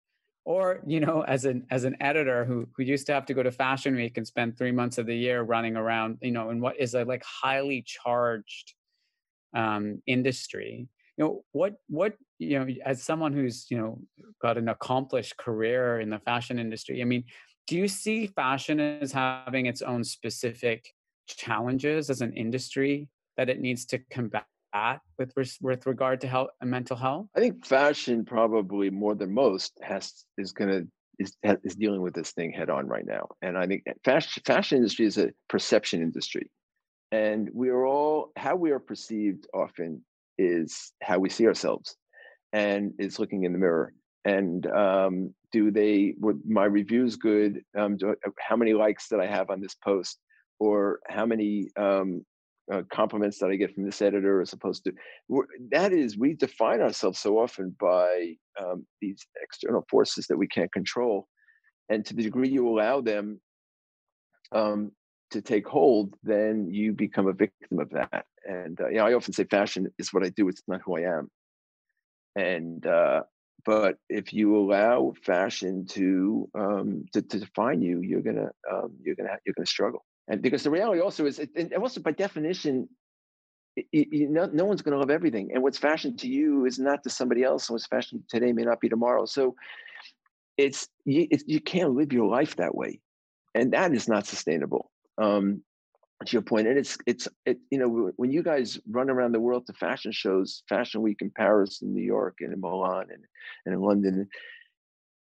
Or 0.46 0.82
you 0.88 1.00
know 1.00 1.22
as 1.22 1.46
an 1.46 1.68
as 1.70 1.84
an 1.84 1.96
editor 2.02 2.46
who 2.46 2.68
who 2.76 2.84
used 2.84 3.06
to 3.08 3.14
have 3.14 3.26
to 3.28 3.34
go 3.34 3.44
to 3.44 3.52
fashion 3.52 3.96
week 3.96 4.18
and 4.18 4.26
spend 4.26 4.58
3 4.58 4.72
months 4.72 4.98
of 4.98 5.06
the 5.06 5.16
year 5.16 5.44
running 5.44 5.76
around 5.76 6.18
you 6.22 6.32
know 6.32 6.50
in 6.50 6.60
what 6.60 6.80
is 6.80 6.96
a 6.96 7.04
like 7.04 7.24
highly 7.24 7.84
charged 7.86 8.74
um 9.56 10.02
industry. 10.08 10.88
You 11.18 11.24
know 11.24 11.44
what 11.52 11.76
what 11.88 12.16
you 12.40 12.58
know 12.58 12.68
as 12.86 13.04
someone 13.04 13.34
who's 13.34 13.68
you 13.70 13.78
know 13.78 14.00
got 14.42 14.58
an 14.58 14.70
accomplished 14.70 15.38
career 15.38 16.00
in 16.00 16.10
the 16.10 16.20
fashion 16.20 16.58
industry 16.58 17.02
i 17.02 17.06
mean 17.06 17.26
do 17.68 17.76
you 17.76 17.88
see 17.88 18.26
fashion 18.28 18.80
as 18.80 19.12
having 19.12 19.66
its 19.66 19.82
own 19.82 20.04
specific 20.04 20.94
challenges 21.38 22.10
as 22.10 22.22
an 22.22 22.34
industry 22.34 23.08
that 23.38 23.50
it 23.50 23.60
needs 23.60 23.86
to 23.86 24.00
combat 24.10 24.46
with 25.18 25.34
with 25.62 25.86
regard 25.86 26.22
to 26.22 26.28
health 26.28 26.50
and 26.62 26.70
mental 26.70 26.96
health? 26.96 27.28
I 27.36 27.40
think 27.40 27.66
fashion 27.66 28.26
probably 28.26 28.90
more 28.90 29.16
than 29.16 29.34
most 29.34 29.74
has 29.82 30.26
is 30.38 30.52
going 30.52 30.70
to 30.70 30.88
is, 31.20 31.36
is 31.64 31.76
dealing 31.76 32.02
with 32.02 32.14
this 32.14 32.32
thing 32.32 32.52
head 32.52 32.70
on 32.70 32.88
right 32.88 33.06
now. 33.06 33.28
And 33.42 33.58
i 33.58 33.68
think 33.68 33.84
fashion 34.04 34.44
fashion 34.46 34.78
industry 34.78 35.06
is 35.06 35.18
a 35.18 35.32
perception 35.48 36.02
industry. 36.02 36.50
And 37.12 37.50
we 37.54 37.70
are 37.70 37.86
all 37.86 38.32
how 38.36 38.56
we 38.56 38.72
are 38.72 38.80
perceived 38.80 39.48
often 39.54 40.04
is 40.38 40.94
how 41.02 41.20
we 41.20 41.30
see 41.30 41.48
ourselves 41.48 41.96
and 42.54 42.94
is 43.00 43.20
looking 43.20 43.44
in 43.44 43.54
the 43.54 43.60
mirror. 43.60 43.94
And 44.26 44.66
um, 44.68 45.34
do 45.52 45.72
they 45.72 46.14
were 46.20 46.36
my 46.48 46.66
reviews 46.66 47.16
good? 47.16 47.62
Um, 47.78 47.98
do, 47.98 48.16
how 48.38 48.56
many 48.56 48.74
likes 48.74 49.10
did 49.10 49.20
i 49.20 49.26
have 49.26 49.50
on 49.50 49.62
this 49.62 49.76
post 49.76 50.20
or 50.60 51.00
how 51.08 51.26
many 51.26 51.70
um, 51.78 52.26
uh, 52.72 52.84
compliments 52.94 53.40
that 53.40 53.50
i 53.50 53.56
get 53.56 53.74
from 53.74 53.84
this 53.84 54.02
editor 54.02 54.42
as 54.42 54.54
opposed 54.54 54.84
to 54.84 54.94
that 55.72 55.92
is 55.92 56.18
we 56.18 56.34
define 56.34 56.82
ourselves 56.82 57.20
so 57.20 57.40
often 57.40 57.76
by 57.80 58.34
um, 58.60 58.86
these 59.02 59.26
external 59.42 59.86
forces 59.90 60.28
that 60.28 60.38
we 60.38 60.48
can't 60.48 60.72
control 60.72 61.28
and 61.90 62.06
to 62.06 62.14
the 62.14 62.24
degree 62.24 62.50
you 62.50 62.68
allow 62.68 63.02
them 63.02 63.40
um, 64.52 64.92
to 65.32 65.42
take 65.42 65.68
hold, 65.68 66.16
then 66.24 66.68
you 66.70 66.94
become 66.94 67.28
a 67.28 67.34
victim 67.34 67.80
of 67.80 67.90
that. 67.92 68.26
And 68.48 68.80
uh, 68.82 68.90
you 68.90 68.96
know, 68.96 69.06
I 69.06 69.14
often 69.14 69.34
say 69.34 69.44
fashion 69.44 69.88
is 70.00 70.14
what 70.14 70.26
I 70.26 70.30
do; 70.30 70.48
it's 70.48 70.64
not 70.68 70.82
who 70.84 70.98
I 70.98 71.02
am. 71.02 71.30
And 72.36 72.86
uh, 72.86 73.24
but 73.66 73.98
if 74.10 74.34
you 74.34 74.58
allow 74.58 75.14
fashion 75.24 75.86
to 75.88 76.50
um, 76.56 77.06
to, 77.14 77.22
to 77.22 77.40
define 77.40 77.82
you, 77.82 78.02
you're 78.02 78.22
gonna 78.22 78.50
um, 78.72 78.94
you're 79.04 79.16
gonna 79.16 79.38
you're 79.46 79.54
gonna 79.56 79.66
struggle. 79.66 80.06
And 80.30 80.42
because 80.42 80.64
the 80.64 80.70
reality 80.70 81.02
also 81.02 81.26
is, 81.26 81.40
and 81.56 81.74
also 81.74 82.02
by 82.02 82.12
definition, 82.12 82.88
know, 83.94 84.50
no 84.52 84.66
one's 84.66 84.82
going 84.82 84.94
to 84.94 85.00
love 85.00 85.10
everything. 85.10 85.52
And 85.54 85.64
what's 85.64 85.78
fashion 85.78 86.16
to 86.18 86.28
you 86.28 86.66
is 86.66 86.80
not 86.80 87.04
to 87.04 87.10
somebody 87.10 87.44
else. 87.44 87.68
And 87.68 87.76
what's 87.76 87.88
fashion 87.88 88.24
today 88.30 88.54
may 88.54 88.64
not 88.64 88.80
be 88.80 88.90
tomorrow. 88.90 89.26
So 89.26 89.56
it's 90.60 90.90
you, 91.06 91.28
it's 91.32 91.44
you 91.48 91.62
can't 91.62 91.94
live 91.94 92.12
your 92.12 92.28
life 92.30 92.58
that 92.58 92.76
way, 92.76 93.00
and 93.56 93.72
that 93.74 93.94
is 93.94 94.10
not 94.10 94.28
sustainable 94.28 94.92
um, 95.18 95.64
to 96.26 96.34
your 96.34 96.42
point, 96.42 96.68
and 96.68 96.78
it's 96.78 96.98
it's 97.08 97.28
it, 97.46 97.60
you 97.72 97.80
know 97.80 98.12
when 98.18 98.30
you 98.30 98.44
guys 98.44 98.78
run 98.90 99.10
around 99.10 99.32
the 99.32 99.40
world 99.40 99.66
to 99.68 99.74
fashion 99.74 100.12
shows, 100.12 100.64
Fashion 100.68 101.02
Week 101.02 101.22
in 101.22 101.32
Paris 101.32 101.82
and 101.82 101.94
New 101.94 102.04
York 102.04 102.38
and 102.42 102.52
in 102.54 102.60
Milan 102.60 103.08
and, 103.10 103.24
and 103.66 103.74
in 103.74 103.82
London, 103.82 104.28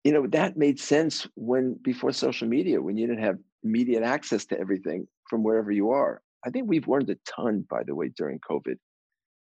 you 0.05 0.13
know 0.13 0.27
that 0.29 0.57
made 0.57 0.81
sense 0.81 1.29
when 1.35 1.75
before 1.83 2.13
social 2.13 2.49
media, 2.49 2.81
when 2.81 2.97
you 2.97 3.07
didn't 3.07 3.23
have 3.23 3.39
immediate 3.67 4.03
access 4.03 4.47
to 4.47 4.59
everything 4.59 5.07
from 5.29 5.43
wherever 5.43 5.71
you 5.71 5.91
are. 5.91 6.23
I 6.47 6.51
think 6.51 6.69
we've 6.69 6.87
learned 6.87 7.11
a 7.11 7.19
ton, 7.27 7.65
by 7.69 7.83
the 7.83 7.95
way, 7.95 8.09
during 8.17 8.39
COVID 8.39 8.77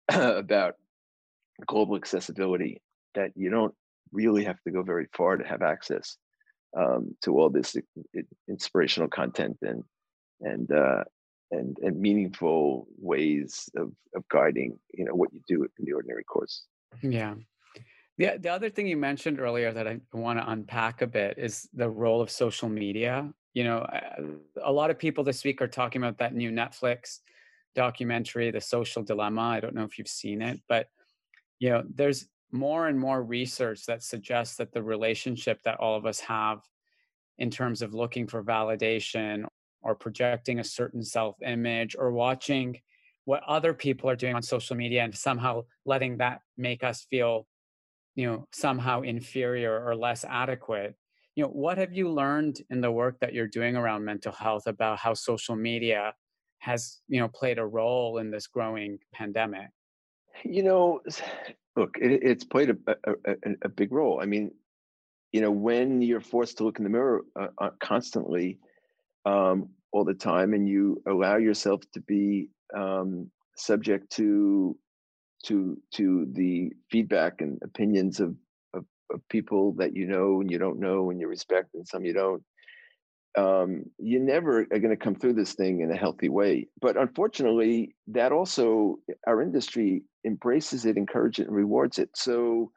about 0.37 0.75
global 1.65 1.95
accessibility. 1.95 2.81
That 3.15 3.31
you 3.35 3.49
don't 3.49 3.73
really 4.11 4.43
have 4.45 4.61
to 4.63 4.71
go 4.71 4.83
very 4.83 5.07
far 5.17 5.37
to 5.37 5.47
have 5.47 5.61
access 5.61 6.17
um, 6.77 7.15
to 7.23 7.37
all 7.37 7.49
this 7.49 7.75
inspirational 8.47 9.09
content 9.09 9.57
and 9.61 9.83
and 10.41 10.71
uh, 10.71 11.03
and 11.51 11.77
and 11.81 11.99
meaningful 11.99 12.87
ways 12.97 13.69
of 13.75 13.91
of 14.15 14.23
guiding 14.29 14.77
you 14.93 15.05
know 15.05 15.15
what 15.15 15.33
you 15.33 15.41
do 15.47 15.63
in 15.63 15.85
the 15.85 15.93
ordinary 15.93 16.23
course. 16.23 16.65
Yeah. 17.01 17.35
The, 18.17 18.37
the 18.39 18.49
other 18.49 18.71
thing 18.71 18.87
you 18.87 18.97
mentioned 18.97 19.39
earlier 19.39 19.71
that 19.71 19.87
I 19.87 19.99
want 20.11 20.39
to 20.39 20.49
unpack 20.49 21.03
a 21.03 21.07
bit 21.07 21.37
is 21.37 21.69
the 21.73 21.89
role 21.89 22.19
of 22.19 22.31
social 22.31 22.67
media. 22.67 23.31
You 23.57 23.63
know, 23.63 23.87
a 24.63 24.71
lot 24.71 24.91
of 24.91 24.99
people 24.99 25.23
this 25.23 25.43
week 25.43 25.63
are 25.63 25.67
talking 25.67 26.03
about 26.03 26.19
that 26.19 26.35
new 26.35 26.51
Netflix 26.51 27.21
documentary, 27.73 28.51
The 28.51 28.61
Social 28.61 29.01
Dilemma. 29.01 29.41
I 29.41 29.59
don't 29.59 29.73
know 29.73 29.83
if 29.83 29.97
you've 29.97 30.07
seen 30.07 30.43
it, 30.43 30.61
but 30.69 30.89
you 31.57 31.71
know, 31.71 31.83
there's 31.91 32.27
more 32.51 32.85
and 32.87 32.99
more 32.99 33.23
research 33.23 33.87
that 33.87 34.03
suggests 34.03 34.57
that 34.57 34.71
the 34.73 34.83
relationship 34.83 35.59
that 35.63 35.79
all 35.79 35.97
of 35.97 36.05
us 36.05 36.19
have 36.19 36.59
in 37.39 37.49
terms 37.49 37.81
of 37.81 37.95
looking 37.95 38.27
for 38.27 38.43
validation 38.43 39.47
or 39.81 39.95
projecting 39.95 40.59
a 40.59 40.63
certain 40.63 41.01
self 41.01 41.35
image 41.41 41.95
or 41.97 42.11
watching 42.11 42.79
what 43.25 43.41
other 43.47 43.73
people 43.73 44.07
are 44.07 44.15
doing 44.15 44.35
on 44.35 44.43
social 44.43 44.75
media 44.75 45.03
and 45.03 45.15
somehow 45.15 45.63
letting 45.83 46.17
that 46.17 46.41
make 46.57 46.83
us 46.83 47.07
feel 47.09 47.47
you 48.13 48.27
know 48.27 48.47
somehow 48.51 49.01
inferior 49.01 49.83
or 49.83 49.95
less 49.95 50.23
adequate 50.25 50.93
you 51.37 51.43
know 51.43 51.49
what 51.49 51.77
have 51.77 51.93
you 51.93 52.09
learned 52.09 52.57
in 52.71 52.81
the 52.81 52.91
work 52.91 53.19
that 53.21 53.31
you're 53.31 53.47
doing 53.47 53.75
around 53.75 54.03
mental 54.03 54.31
health 54.31 54.65
about 54.65 54.97
how 54.97 55.13
social 55.13 55.55
media 55.55 56.13
has 56.57 56.99
you 57.07 57.19
know 57.19 57.27
played 57.27 57.59
a 57.59 57.65
role 57.65 58.17
in 58.17 58.31
this 58.31 58.47
growing 58.47 58.97
pandemic? 59.13 59.69
You 60.43 60.63
know 60.63 61.01
look 61.75 61.95
it, 62.01 62.23
it's 62.23 62.43
played 62.43 62.71
a, 62.71 62.77
a, 63.05 63.35
a, 63.61 63.69
big 63.69 63.91
role. 63.91 64.19
I 64.19 64.25
mean 64.25 64.49
you 65.31 65.41
know 65.41 65.51
when 65.51 66.01
you're 66.01 66.21
forced 66.21 66.57
to 66.57 66.63
look 66.63 66.79
in 66.79 66.83
the 66.83 66.89
mirror 66.89 67.21
uh, 67.39 67.49
uh, 67.59 67.69
constantly 67.79 68.57
um, 69.25 69.69
all 69.91 70.05
the 70.05 70.15
time, 70.15 70.53
and 70.53 70.67
you 70.67 71.01
allow 71.07 71.37
yourself 71.37 71.81
to 71.93 72.01
be 72.01 72.49
um, 72.75 73.29
subject 73.55 74.09
to 74.13 74.75
to 75.45 75.77
to 75.93 76.27
the 76.31 76.71
feedback 76.89 77.41
and 77.41 77.59
opinions 77.63 78.19
of, 78.19 78.35
of 79.11 79.21
people 79.29 79.73
that 79.73 79.95
you 79.95 80.07
know 80.07 80.41
and 80.41 80.51
you 80.51 80.57
don't 80.57 80.79
know 80.79 81.09
and 81.09 81.19
you 81.19 81.27
respect 81.27 81.73
and 81.73 81.87
some 81.87 82.05
you 82.05 82.13
don't 82.13 82.43
um, 83.37 83.83
you 83.99 84.19
never 84.19 84.61
are 84.61 84.79
going 84.79 84.89
to 84.89 84.97
come 84.97 85.13
through 85.13 85.33
this 85.33 85.53
thing 85.53 85.81
in 85.81 85.91
a 85.91 85.95
healthy 85.95 86.27
way. 86.27 86.67
But 86.81 86.97
unfortunately, 86.97 87.95
that 88.07 88.31
also 88.31 88.97
our 89.27 89.43
industry 89.43 90.03
embraces 90.25 90.85
it, 90.85 90.97
encourages 90.97 91.43
it, 91.43 91.47
and 91.47 91.55
rewards 91.55 91.99
it. 91.99 92.09
So, 92.15 92.71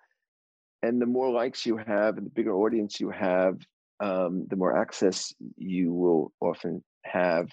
and 0.82 1.00
the 1.00 1.06
more 1.06 1.30
likes 1.30 1.64
you 1.64 1.78
have, 1.78 2.18
and 2.18 2.26
the 2.26 2.30
bigger 2.30 2.54
audience 2.54 3.00
you 3.00 3.08
have, 3.10 3.58
um, 4.00 4.46
the 4.48 4.56
more 4.56 4.76
access 4.76 5.32
you 5.56 5.94
will 5.94 6.32
often 6.40 6.84
have, 7.04 7.48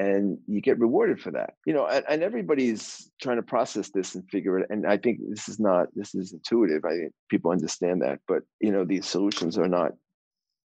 and 0.00 0.38
you 0.46 0.62
get 0.62 0.78
rewarded 0.78 1.20
for 1.20 1.30
that. 1.30 1.54
You 1.66 1.74
know, 1.74 1.86
and, 1.86 2.02
and 2.08 2.22
everybody's 2.22 3.10
trying 3.20 3.36
to 3.36 3.42
process 3.42 3.90
this 3.90 4.14
and 4.14 4.26
figure 4.30 4.58
it. 4.58 4.66
And 4.70 4.86
I 4.86 4.96
think 4.96 5.18
this 5.28 5.46
is 5.46 5.60
not 5.60 5.88
this 5.94 6.14
is 6.14 6.32
intuitive. 6.32 6.86
I 6.86 6.96
think 6.96 7.12
people 7.28 7.50
understand 7.50 8.00
that, 8.00 8.20
but 8.26 8.42
you 8.60 8.72
know, 8.72 8.86
these 8.86 9.06
solutions 9.06 9.58
are 9.58 9.68
not 9.68 9.92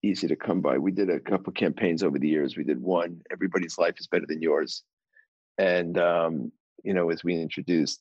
easy 0.04 0.28
to 0.28 0.36
come 0.36 0.60
by. 0.60 0.78
We 0.78 0.92
did 0.92 1.10
a 1.10 1.18
couple 1.18 1.52
campaigns 1.52 2.04
over 2.04 2.16
the 2.16 2.28
years. 2.28 2.56
We 2.56 2.62
did 2.62 2.80
one, 2.80 3.20
"Everybody's 3.32 3.76
Life 3.76 3.96
is 3.98 4.06
Better 4.06 4.26
Than 4.28 4.40
Yours," 4.40 4.84
and 5.58 5.98
um, 5.98 6.52
you 6.84 6.94
know, 6.94 7.10
as 7.10 7.24
we 7.24 7.34
introduced 7.34 8.00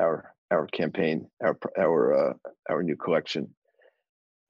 our 0.00 0.34
our 0.50 0.66
campaign, 0.66 1.28
our 1.40 1.56
our 1.78 2.30
uh, 2.30 2.32
our 2.68 2.82
new 2.82 2.96
collection, 2.96 3.54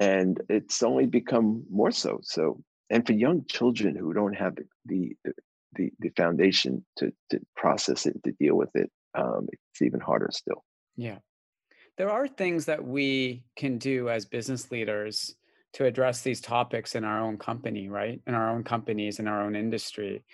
and 0.00 0.40
it's 0.48 0.82
only 0.82 1.04
become 1.04 1.64
more 1.70 1.90
so. 1.90 2.20
So, 2.22 2.62
and 2.88 3.06
for 3.06 3.12
young 3.12 3.44
children 3.46 3.94
who 3.94 4.14
don't 4.14 4.38
have 4.38 4.54
the 4.56 4.64
the 4.86 5.34
the, 5.76 5.90
the 6.00 6.10
foundation 6.16 6.84
to 6.98 7.12
to 7.30 7.40
process 7.54 8.06
it, 8.06 8.22
to 8.24 8.32
deal 8.32 8.56
with 8.56 8.74
it, 8.74 8.90
um, 9.14 9.46
it's 9.52 9.82
even 9.82 10.00
harder 10.00 10.28
still. 10.32 10.64
Yeah, 10.96 11.18
there 11.98 12.10
are 12.10 12.28
things 12.28 12.66
that 12.66 12.84
we 12.84 13.44
can 13.56 13.78
do 13.78 14.08
as 14.08 14.24
business 14.24 14.70
leaders 14.70 15.34
to 15.74 15.84
address 15.84 16.22
these 16.22 16.40
topics 16.40 16.94
in 16.94 17.04
our 17.04 17.20
own 17.20 17.36
company, 17.36 17.88
right? 17.88 18.20
In 18.26 18.34
our 18.34 18.50
own 18.50 18.64
companies, 18.64 19.18
in 19.18 19.28
our 19.28 19.42
own 19.42 19.54
industry. 19.54 20.24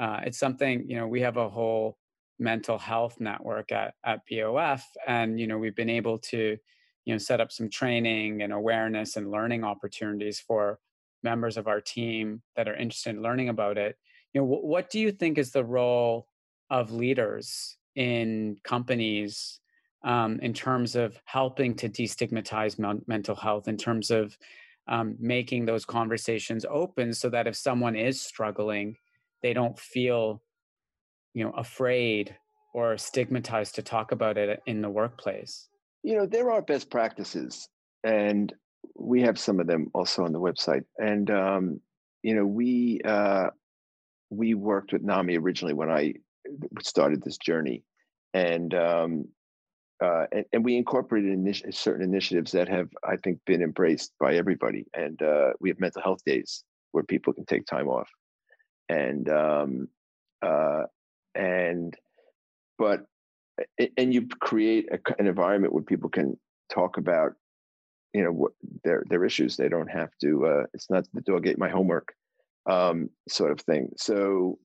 Uh, 0.00 0.20
it's 0.24 0.38
something, 0.38 0.88
you 0.88 0.96
know, 0.96 1.08
we 1.08 1.20
have 1.20 1.36
a 1.36 1.48
whole 1.48 1.98
mental 2.38 2.78
health 2.78 3.16
network 3.20 3.72
at, 3.72 3.94
at 4.04 4.20
BOF, 4.30 4.84
and, 5.06 5.38
you 5.38 5.46
know, 5.46 5.58
we've 5.58 5.76
been 5.76 5.90
able 5.90 6.18
to, 6.18 6.56
you 7.04 7.14
know, 7.14 7.18
set 7.18 7.40
up 7.40 7.50
some 7.50 7.68
training 7.68 8.42
and 8.42 8.52
awareness 8.52 9.16
and 9.16 9.30
learning 9.30 9.64
opportunities 9.64 10.38
for 10.40 10.78
members 11.22 11.56
of 11.56 11.66
our 11.66 11.80
team 11.80 12.42
that 12.54 12.68
are 12.68 12.76
interested 12.76 13.16
in 13.16 13.22
learning 13.22 13.48
about 13.48 13.78
it. 13.78 13.96
You 14.34 14.42
know, 14.42 14.48
w- 14.48 14.66
what 14.66 14.90
do 14.90 15.00
you 15.00 15.10
think 15.12 15.38
is 15.38 15.50
the 15.50 15.64
role 15.64 16.28
of 16.70 16.92
leaders 16.92 17.76
in 17.96 18.56
companies 18.64 19.60
um, 20.04 20.38
in 20.40 20.52
terms 20.52 20.96
of 20.96 21.18
helping 21.24 21.74
to 21.76 21.88
destigmatize 21.88 22.78
men- 22.78 23.02
mental 23.06 23.34
health, 23.34 23.68
in 23.68 23.78
terms 23.78 24.10
of 24.10 24.36
um, 24.86 25.16
making 25.18 25.64
those 25.64 25.86
conversations 25.86 26.66
open 26.68 27.14
so 27.14 27.30
that 27.30 27.46
if 27.46 27.56
someone 27.56 27.96
is 27.96 28.20
struggling 28.20 28.96
they 29.42 29.52
don't 29.52 29.78
feel 29.78 30.42
you 31.34 31.44
know 31.44 31.50
afraid 31.50 32.34
or 32.72 32.98
stigmatized 32.98 33.76
to 33.76 33.82
talk 33.82 34.10
about 34.10 34.36
it 34.36 34.60
in 34.66 34.80
the 34.80 34.90
workplace? 34.90 35.68
You 36.02 36.16
know 36.16 36.26
there 36.26 36.50
are 36.50 36.62
best 36.62 36.90
practices 36.90 37.68
and 38.02 38.52
we 38.96 39.20
have 39.22 39.38
some 39.38 39.60
of 39.60 39.66
them 39.66 39.90
also 39.94 40.24
on 40.24 40.32
the 40.32 40.40
website. 40.40 40.84
And 40.98 41.30
um, 41.30 41.80
you 42.22 42.34
know 42.34 42.46
we 42.46 43.00
uh, 43.04 43.50
we 44.36 44.54
worked 44.54 44.92
with 44.92 45.02
NAMI 45.02 45.38
originally 45.38 45.74
when 45.74 45.90
i 45.90 46.14
started 46.82 47.22
this 47.22 47.38
journey 47.38 47.82
and 48.34 48.74
um, 48.74 49.28
uh, 50.02 50.26
and, 50.32 50.44
and, 50.52 50.64
we 50.64 50.76
incorporated 50.76 51.38
initi- 51.38 51.72
certain 51.72 52.02
initiatives 52.02 52.50
that 52.52 52.68
have, 52.68 52.88
I 53.08 53.16
think, 53.16 53.38
been 53.46 53.62
embraced 53.62 54.12
by 54.18 54.34
everybody. 54.34 54.86
And 54.92 55.22
uh, 55.22 55.52
we 55.60 55.68
have 55.68 55.78
mental 55.78 56.02
health 56.02 56.18
days 56.26 56.64
where 56.92 57.04
people 57.04 57.32
can 57.32 57.46
take 57.46 57.64
time 57.64 57.88
off, 57.88 58.08
and 58.88 59.28
um, 59.28 59.88
uh, 60.42 60.82
and 61.34 61.94
but 62.76 63.06
and 63.96 64.12
you 64.12 64.26
create 64.40 64.88
a, 64.92 64.98
an 65.18 65.28
environment 65.28 65.72
where 65.72 65.82
people 65.82 66.10
can 66.10 66.38
talk 66.72 66.96
about, 66.96 67.32
you 68.12 68.24
know, 68.24 68.32
what 68.32 68.52
their 68.82 69.04
their 69.08 69.24
issues. 69.24 69.56
They 69.56 69.68
don't 69.68 69.90
have 69.90 70.10
to. 70.22 70.46
Uh, 70.46 70.64
it's 70.74 70.90
not 70.90 71.06
the 71.14 71.20
dog 71.20 71.46
ate 71.46 71.58
my 71.58 71.70
homework 71.70 72.14
um, 72.70 73.10
sort 73.28 73.52
of 73.52 73.60
thing. 73.60 73.90
So 73.96 74.58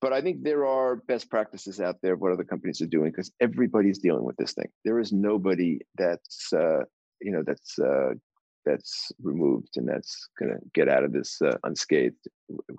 but 0.00 0.12
I 0.12 0.20
think 0.20 0.42
there 0.42 0.64
are 0.64 0.96
best 0.96 1.28
practices 1.28 1.80
out 1.80 1.96
there 2.02 2.16
what 2.16 2.32
other 2.32 2.44
companies 2.44 2.80
are 2.80 2.86
doing 2.86 3.10
because 3.10 3.32
everybody's 3.40 3.98
dealing 3.98 4.24
with 4.24 4.36
this 4.36 4.52
thing. 4.52 4.68
There 4.84 5.00
is 5.00 5.12
nobody 5.12 5.80
that's 5.96 6.52
uh, 6.52 6.84
you 7.20 7.32
know 7.32 7.42
that's 7.44 7.78
uh, 7.78 8.10
that's 8.64 9.10
removed 9.22 9.70
and 9.76 9.88
that's 9.88 10.28
going 10.38 10.52
to 10.52 10.58
get 10.74 10.88
out 10.88 11.02
of 11.02 11.12
this 11.12 11.40
uh, 11.42 11.56
unscathed. 11.64 12.16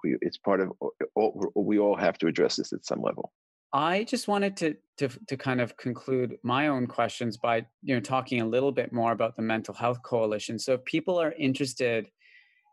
We, 0.04 0.18
it's 0.22 0.38
part 0.38 0.62
of 0.62 0.72
all, 1.16 1.52
we 1.56 1.80
all 1.80 1.98
have 1.98 2.18
to 2.20 2.28
address 2.28 2.56
this 2.56 2.72
at 2.72 2.86
some 2.86 3.02
level. 3.02 3.34
I 3.72 4.04
just 4.06 4.28
wanted 4.28 4.58
to, 4.58 4.76
to 4.98 5.10
to 5.28 5.38
kind 5.38 5.62
of 5.62 5.78
conclude 5.78 6.38
my 6.42 6.68
own 6.68 6.88
questions 6.88 7.38
by 7.38 7.66
you 7.84 7.96
know 7.96 8.02
talking 8.02 8.42
a 8.42 8.48
little 8.48 8.72
bit 8.72 8.94
more 8.94 9.12
about 9.12 9.36
the 9.36 9.42
mental 9.42 9.74
health 9.74 10.02
coalition. 10.04 10.58
So 10.58 10.74
if 10.74 10.86
people 10.86 11.20
are 11.20 11.34
interested 11.34 12.08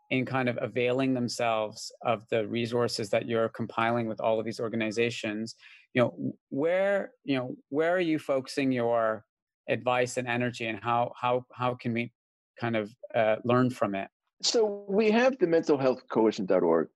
in 0.09 0.25
kind 0.25 0.47
of 0.47 0.57
availing 0.61 1.13
themselves 1.13 1.91
of 2.03 2.23
the 2.29 2.47
resources 2.47 3.09
that 3.09 3.27
you're 3.27 3.49
compiling 3.49 4.07
with 4.07 4.21
all 4.21 4.39
of 4.39 4.45
these 4.45 4.59
organizations 4.59 5.55
you 5.93 6.01
know 6.01 6.33
where 6.49 7.11
you 7.23 7.35
know 7.37 7.55
where 7.69 7.95
are 7.95 7.99
you 7.99 8.19
focusing 8.19 8.71
your 8.71 9.23
advice 9.69 10.17
and 10.17 10.27
energy 10.27 10.67
and 10.67 10.79
how 10.81 11.11
how 11.19 11.45
how 11.51 11.73
can 11.73 11.93
we 11.93 12.11
kind 12.59 12.75
of 12.75 12.93
uh, 13.15 13.37
learn 13.43 13.69
from 13.69 13.95
it? 13.95 14.07
So 14.41 14.85
we 14.87 15.11
have 15.11 15.37
the 15.39 15.47
mental 15.47 15.77
health 15.77 16.03
coalition.org 16.09 16.89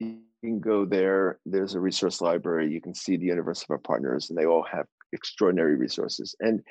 you 0.00 0.50
can 0.50 0.60
go 0.60 0.84
there. 0.84 1.40
There's 1.44 1.74
a 1.74 1.80
resource 1.80 2.20
library. 2.20 2.70
You 2.70 2.80
can 2.80 2.94
see 2.94 3.16
the 3.16 3.26
universe 3.26 3.62
of 3.62 3.70
our 3.70 3.78
partners 3.78 4.30
and 4.30 4.38
they 4.38 4.46
all 4.46 4.64
have 4.70 4.86
extraordinary 5.12 5.76
resources. 5.76 6.34
And 6.40 6.62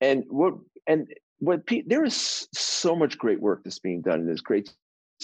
and 0.00 0.24
what 0.28 0.54
and 0.86 1.06
what 1.38 1.62
there 1.86 2.04
is 2.04 2.48
so 2.52 2.96
much 2.96 3.18
great 3.18 3.40
work 3.40 3.62
that's 3.64 3.78
being 3.78 4.02
done 4.02 4.20
and 4.20 4.28
there's 4.28 4.40
great 4.40 4.72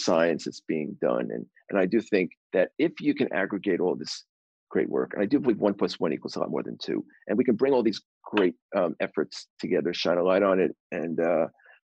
science 0.03 0.45
that's 0.45 0.61
being 0.61 0.97
done. 1.01 1.29
And, 1.31 1.45
and 1.69 1.79
I 1.79 1.85
do 1.85 2.01
think 2.01 2.31
that 2.53 2.69
if 2.77 2.93
you 2.99 3.13
can 3.13 3.31
aggregate 3.33 3.79
all 3.79 3.95
this 3.95 4.25
great 4.69 4.89
work, 4.89 5.11
and 5.13 5.21
I 5.21 5.25
do 5.25 5.39
believe 5.39 5.59
one 5.59 5.73
plus 5.73 5.99
one 5.99 6.13
equals 6.13 6.35
a 6.35 6.39
lot 6.39 6.49
more 6.49 6.63
than 6.63 6.77
two, 6.77 7.03
and 7.27 7.37
we 7.37 7.43
can 7.43 7.55
bring 7.55 7.73
all 7.73 7.83
these 7.83 8.01
great 8.23 8.55
um, 8.75 8.95
efforts 8.99 9.47
together, 9.59 9.93
shine 9.93 10.17
a 10.17 10.23
light 10.23 10.43
on 10.43 10.59
it, 10.59 10.75
and 10.91 11.19
uh, 11.19 11.47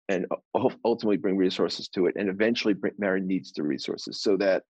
and 0.10 0.26
ultimately 0.84 1.18
bring 1.18 1.38
resources 1.38 1.88
to 1.90 2.08
it, 2.08 2.16
and 2.18 2.30
eventually 2.30 2.74
bring 2.74 3.28
needs 3.28 3.52
to 3.54 3.64
resources, 3.64 4.22
so 4.22 4.36
that 4.38 4.64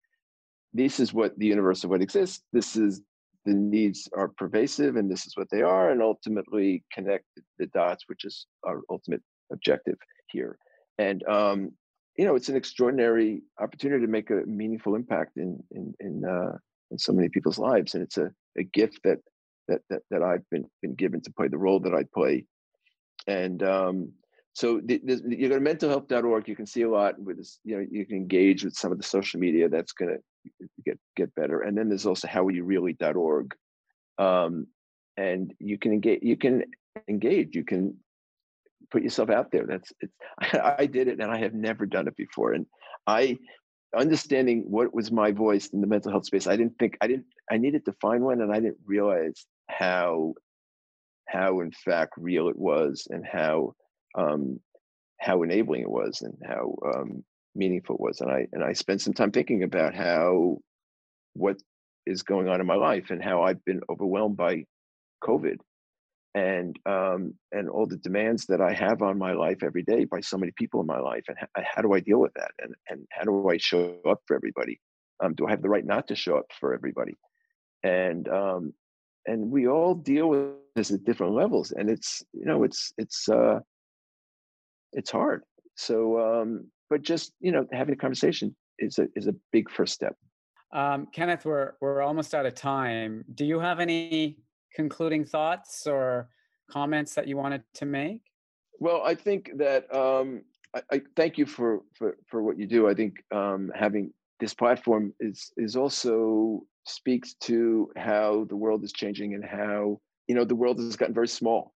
this 0.73 0.99
is 0.99 1.13
what 1.13 1.37
the 1.37 1.47
universe 1.47 1.83
of 1.83 1.89
what 1.89 2.01
exists. 2.01 2.43
This 2.51 2.75
is 2.75 3.01
the 3.45 3.53
needs 3.53 4.09
are 4.13 4.27
pervasive, 4.27 4.95
and 4.95 5.09
this 5.09 5.25
is 5.25 5.37
what 5.37 5.49
they 5.49 5.61
are, 5.61 5.91
and 5.91 6.01
ultimately 6.01 6.83
connect 6.91 7.25
the 7.57 7.67
dots, 7.67 8.03
which 8.07 8.25
is 8.25 8.47
our 8.67 8.81
ultimate 8.89 9.21
objective 9.51 9.97
here. 10.27 10.57
And 10.97 11.23
um, 11.27 11.71
you 12.19 12.25
know, 12.25 12.35
it's 12.35 12.49
an 12.49 12.57
extraordinary 12.57 13.41
opportunity 13.61 14.05
to 14.05 14.11
make 14.11 14.29
a 14.29 14.43
meaningful 14.45 14.95
impact 14.95 15.37
in 15.37 15.63
in 15.71 15.93
in, 16.01 16.25
uh, 16.25 16.57
in 16.91 16.97
so 16.97 17.13
many 17.13 17.29
people's 17.29 17.57
lives, 17.57 17.93
and 17.93 18.03
it's 18.03 18.17
a, 18.17 18.29
a 18.57 18.63
gift 18.63 18.99
that 19.05 19.19
that 19.69 19.79
that 19.89 20.01
that 20.11 20.21
I've 20.21 20.43
been 20.49 20.65
been 20.81 20.95
given 20.95 21.21
to 21.21 21.31
play 21.31 21.47
the 21.47 21.57
role 21.57 21.79
that 21.79 21.93
I 21.93 22.03
play. 22.13 22.45
And 23.25 23.63
um, 23.63 24.11
so 24.51 24.81
the, 24.83 24.99
the, 25.01 25.21
you 25.29 25.47
go 25.47 25.57
to 25.57 25.63
mentalhealth.org, 25.63 26.49
you 26.49 26.57
can 26.57 26.65
see 26.65 26.81
a 26.81 26.89
lot 26.89 27.17
with 27.21 27.37
this, 27.37 27.59
you 27.63 27.77
know, 27.77 27.85
you 27.89 28.05
can 28.05 28.17
engage 28.17 28.65
with 28.65 28.73
some 28.73 28.91
of 28.91 28.97
the 28.97 29.03
social 29.05 29.39
media 29.39 29.69
that's 29.69 29.93
going 29.93 30.17
to 30.17 30.67
get 30.83 30.99
get 31.15 31.33
better. 31.35 31.61
And 31.61 31.77
then 31.77 31.87
there's 31.87 32.05
also 32.05 32.27
howareyoureally.org. 32.27 33.55
Um, 34.17 34.67
and 35.15 35.53
you 35.59 35.77
can 35.77 35.93
engage, 35.93 36.19
you 36.21 36.35
can 36.35 36.65
engage, 37.07 37.55
you 37.55 37.63
can 37.63 37.95
put 38.91 39.03
yourself 39.03 39.29
out 39.29 39.51
there. 39.51 39.65
That's 39.65 39.91
it's. 40.01 40.13
I, 40.39 40.75
I 40.79 40.85
did 40.85 41.07
it, 41.07 41.19
and 41.19 41.31
I 41.31 41.37
have 41.39 41.53
never 41.53 41.85
done 41.85 42.07
it 42.07 42.15
before. 42.15 42.53
And 42.53 42.65
I, 43.07 43.37
understanding 43.95 44.65
what 44.67 44.93
was 44.93 45.11
my 45.11 45.31
voice 45.31 45.67
in 45.67 45.81
the 45.81 45.87
mental 45.87 46.11
health 46.11 46.25
space, 46.25 46.47
I 46.47 46.55
didn't 46.55 46.77
think 46.79 46.97
I 47.01 47.07
didn't. 47.07 47.25
I 47.49 47.57
needed 47.57 47.85
to 47.85 47.93
find 48.01 48.23
one, 48.23 48.41
and 48.41 48.51
I 48.51 48.59
didn't 48.59 48.77
realize 48.85 49.45
how, 49.69 50.33
how 51.27 51.61
in 51.61 51.71
fact 51.71 52.13
real 52.17 52.49
it 52.49 52.57
was, 52.57 53.07
and 53.09 53.25
how, 53.25 53.73
um, 54.17 54.59
how 55.19 55.43
enabling 55.43 55.81
it 55.81 55.91
was, 55.91 56.21
and 56.21 56.37
how 56.45 56.75
um, 56.85 57.23
meaningful 57.55 57.95
it 57.95 58.01
was. 58.01 58.21
And 58.21 58.31
I 58.31 58.47
and 58.51 58.63
I 58.63 58.73
spent 58.73 59.01
some 59.01 59.13
time 59.13 59.31
thinking 59.31 59.63
about 59.63 59.95
how, 59.95 60.57
what 61.33 61.57
is 62.05 62.23
going 62.23 62.47
on 62.47 62.61
in 62.61 62.67
my 62.67 62.75
life, 62.75 63.09
and 63.09 63.23
how 63.23 63.43
I've 63.43 63.63
been 63.65 63.81
overwhelmed 63.89 64.37
by 64.37 64.65
COVID 65.23 65.57
and 66.35 66.77
um, 66.85 67.33
and 67.51 67.69
all 67.69 67.85
the 67.85 67.97
demands 67.97 68.45
that 68.47 68.61
I 68.61 68.73
have 68.73 69.01
on 69.01 69.17
my 69.17 69.33
life 69.33 69.63
every 69.63 69.83
day 69.83 70.05
by 70.05 70.21
so 70.21 70.37
many 70.37 70.51
people 70.55 70.79
in 70.81 70.87
my 70.87 70.99
life, 70.99 71.23
and 71.27 71.37
how, 71.39 71.63
how 71.75 71.81
do 71.81 71.93
I 71.93 71.99
deal 71.99 72.19
with 72.19 72.33
that? 72.35 72.51
And 72.59 72.75
and 72.89 73.07
how 73.11 73.23
do 73.23 73.49
I 73.49 73.57
show 73.57 73.97
up 74.07 74.21
for 74.27 74.35
everybody? 74.35 74.79
Um, 75.21 75.33
do 75.33 75.47
I 75.47 75.49
have 75.51 75.61
the 75.61 75.69
right 75.69 75.85
not 75.85 76.07
to 76.07 76.15
show 76.15 76.37
up 76.37 76.45
for 76.59 76.73
everybody? 76.73 77.17
And 77.83 78.27
um, 78.29 78.73
and 79.25 79.51
we 79.51 79.67
all 79.67 79.95
deal 79.95 80.29
with 80.29 80.51
this 80.75 80.91
at 80.91 81.03
different 81.03 81.33
levels, 81.33 81.71
and 81.71 81.89
it's 81.89 82.23
you 82.33 82.45
know 82.45 82.63
it's 82.63 82.93
it's 82.97 83.27
uh, 83.27 83.59
it's 84.93 85.11
hard. 85.11 85.43
So, 85.75 86.19
um, 86.19 86.69
but 86.89 87.01
just 87.01 87.33
you 87.39 87.51
know, 87.51 87.65
having 87.71 87.93
a 87.93 87.97
conversation 87.97 88.55
is 88.77 88.99
a 88.99 89.07
is 89.15 89.27
a 89.27 89.35
big 89.51 89.69
first 89.69 89.93
step. 89.93 90.15
Um, 90.71 91.07
Kenneth, 91.11 91.45
we're 91.45 91.73
we're 91.81 92.01
almost 92.01 92.35
out 92.35 92.45
of 92.45 92.53
time. 92.53 93.25
Do 93.33 93.45
you 93.45 93.59
have 93.59 93.79
any 93.79 94.37
concluding 94.73 95.25
thoughts 95.25 95.87
or 95.87 96.29
comments 96.69 97.15
that 97.15 97.27
you 97.27 97.37
wanted 97.37 97.63
to 97.75 97.85
make? 97.85 98.21
Well, 98.79 99.01
I 99.03 99.15
think 99.15 99.51
that 99.57 99.93
um, 99.93 100.43
I, 100.75 100.81
I, 100.91 101.01
thank 101.15 101.37
you 101.37 101.45
for, 101.45 101.81
for 101.93 102.17
for 102.27 102.41
what 102.43 102.57
you 102.57 102.65
do. 102.65 102.87
I 102.87 102.93
think 102.93 103.15
um, 103.31 103.71
having 103.75 104.13
this 104.39 104.53
platform 104.53 105.13
is 105.19 105.51
is 105.57 105.75
also 105.75 106.61
speaks 106.85 107.33
to 107.41 107.91
how 107.97 108.45
the 108.49 108.55
world 108.55 108.83
is 108.83 108.93
changing 108.93 109.33
and 109.33 109.43
how 109.43 109.99
you 110.27 110.35
know 110.35 110.45
the 110.45 110.55
world 110.55 110.79
has 110.79 110.95
gotten 110.95 111.13
very 111.13 111.27
small 111.27 111.73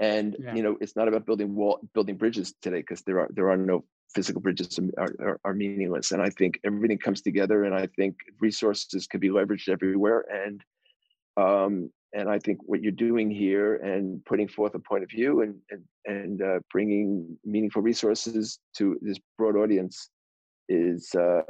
and 0.00 0.36
yeah. 0.38 0.54
you 0.54 0.62
know 0.62 0.76
it's 0.80 0.96
not 0.96 1.08
about 1.08 1.26
building 1.26 1.54
wall 1.54 1.80
building 1.94 2.16
bridges 2.16 2.54
today 2.62 2.78
because 2.78 3.02
there 3.02 3.18
are 3.20 3.28
there 3.34 3.50
are 3.50 3.56
no 3.56 3.84
physical 4.14 4.40
bridges 4.40 4.78
are, 4.96 5.14
are, 5.20 5.40
are, 5.44 5.54
meaningless 5.54 6.12
and 6.12 6.22
i 6.22 6.30
think 6.30 6.58
everything 6.64 6.98
comes 6.98 7.20
together 7.20 7.64
and 7.64 7.74
i 7.74 7.86
think 7.96 8.16
resources 8.40 9.06
can 9.06 9.20
be 9.20 9.28
leveraged 9.28 9.68
everywhere 9.68 10.24
and 10.32 10.62
um 11.36 11.90
and 12.14 12.28
i 12.28 12.38
think 12.38 12.58
what 12.64 12.82
you're 12.82 12.92
doing 12.92 13.30
here 13.30 13.76
and 13.76 14.24
putting 14.24 14.48
forth 14.48 14.74
a 14.74 14.78
point 14.78 15.02
of 15.02 15.10
view 15.10 15.42
and 15.42 15.54
and, 15.70 15.82
and 16.06 16.42
uh, 16.42 16.58
bringing 16.72 17.36
meaningful 17.44 17.82
resources 17.82 18.58
to 18.76 18.98
this 19.02 19.18
broad 19.36 19.56
audience 19.56 20.10
is 20.68 21.14
uh 21.14 21.42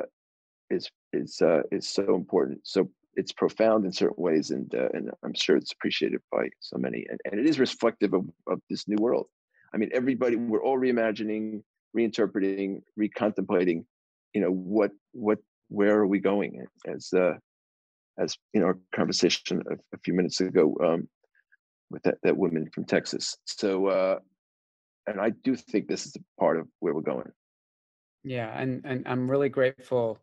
is 0.71 0.91
is 1.13 1.41
uh 1.43 1.63
is 1.71 1.89
so 1.89 2.15
important 2.15 2.59
so 2.65 2.89
it's 3.19 3.33
profound 3.33 3.85
in 3.85 3.93
certain 3.93 4.15
ways, 4.17 4.53
and 4.53 4.73
uh, 4.75 4.89
and 4.95 5.11
I'm 5.25 5.35
sure 5.35 5.57
it's 5.57 5.73
appreciated 5.73 6.21
by 6.31 6.49
so 6.61 6.79
many, 6.79 7.05
and, 7.11 7.19
and 7.25 7.41
it 7.41 7.47
is 7.47 7.59
reflective 7.59 8.15
of, 8.15 8.25
of 8.47 8.61
this 8.71 8.87
new 8.87 8.97
world. 8.97 9.27
I 9.75 9.77
mean, 9.77 9.91
everybody, 9.93 10.37
we're 10.37 10.63
all 10.63 10.79
reimagining, 10.79 11.63
reinterpreting, 11.97 12.81
recontemplating. 12.99 13.85
You 14.35 14.43
know, 14.43 14.53
what 14.53 14.93
what 15.13 15.39
where 15.69 15.99
are 15.99 16.07
we 16.07 16.21
going? 16.21 16.65
As 16.87 17.13
uh, 17.13 17.35
as 18.19 18.37
in 18.55 18.62
our 18.62 18.79
conversation 18.95 19.62
a, 19.71 19.75
a 19.95 19.99
few 20.05 20.14
minutes 20.14 20.41
ago 20.41 20.77
um, 20.85 21.09
with 21.91 22.03
that 22.03 22.16
that 22.23 22.37
woman 22.37 22.69
from 22.75 22.85
Texas. 22.85 23.37
So, 23.45 23.87
uh, 23.87 24.19
and 25.07 25.21
I 25.21 25.31
do 25.31 25.57
think 25.57 25.89
this 25.89 26.07
is 26.07 26.16
a 26.16 26.41
part 26.41 26.59
of 26.59 26.66
where 26.81 26.95
we're 26.95 27.01
going. 27.01 27.31
Yeah, 28.25 28.51
and 28.59 28.83
and 28.85 29.07
I'm 29.07 29.31
really 29.31 29.49
grateful 29.49 30.19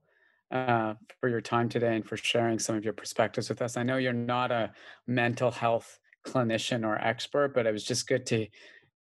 uh, 0.52 0.94
for 1.20 1.30
your 1.30 1.42
time 1.42 1.70
today 1.70 1.96
and 1.96 2.06
for 2.06 2.18
sharing 2.18 2.60
some 2.60 2.76
of 2.76 2.84
your 2.84 2.94
perspectives 2.94 3.50
with 3.50 3.62
us. 3.62 3.78
I 3.78 3.84
know 3.84 3.98
you're 3.98 4.14
not 4.14 4.52
a 4.52 4.72
mental 5.08 5.52
health 5.52 6.00
clinician 6.26 6.86
or 6.86 6.98
expert, 6.98 7.54
but 7.54 7.66
it 7.66 7.72
was 7.72 7.84
just 7.84 8.08
good 8.08 8.26
to 8.28 8.48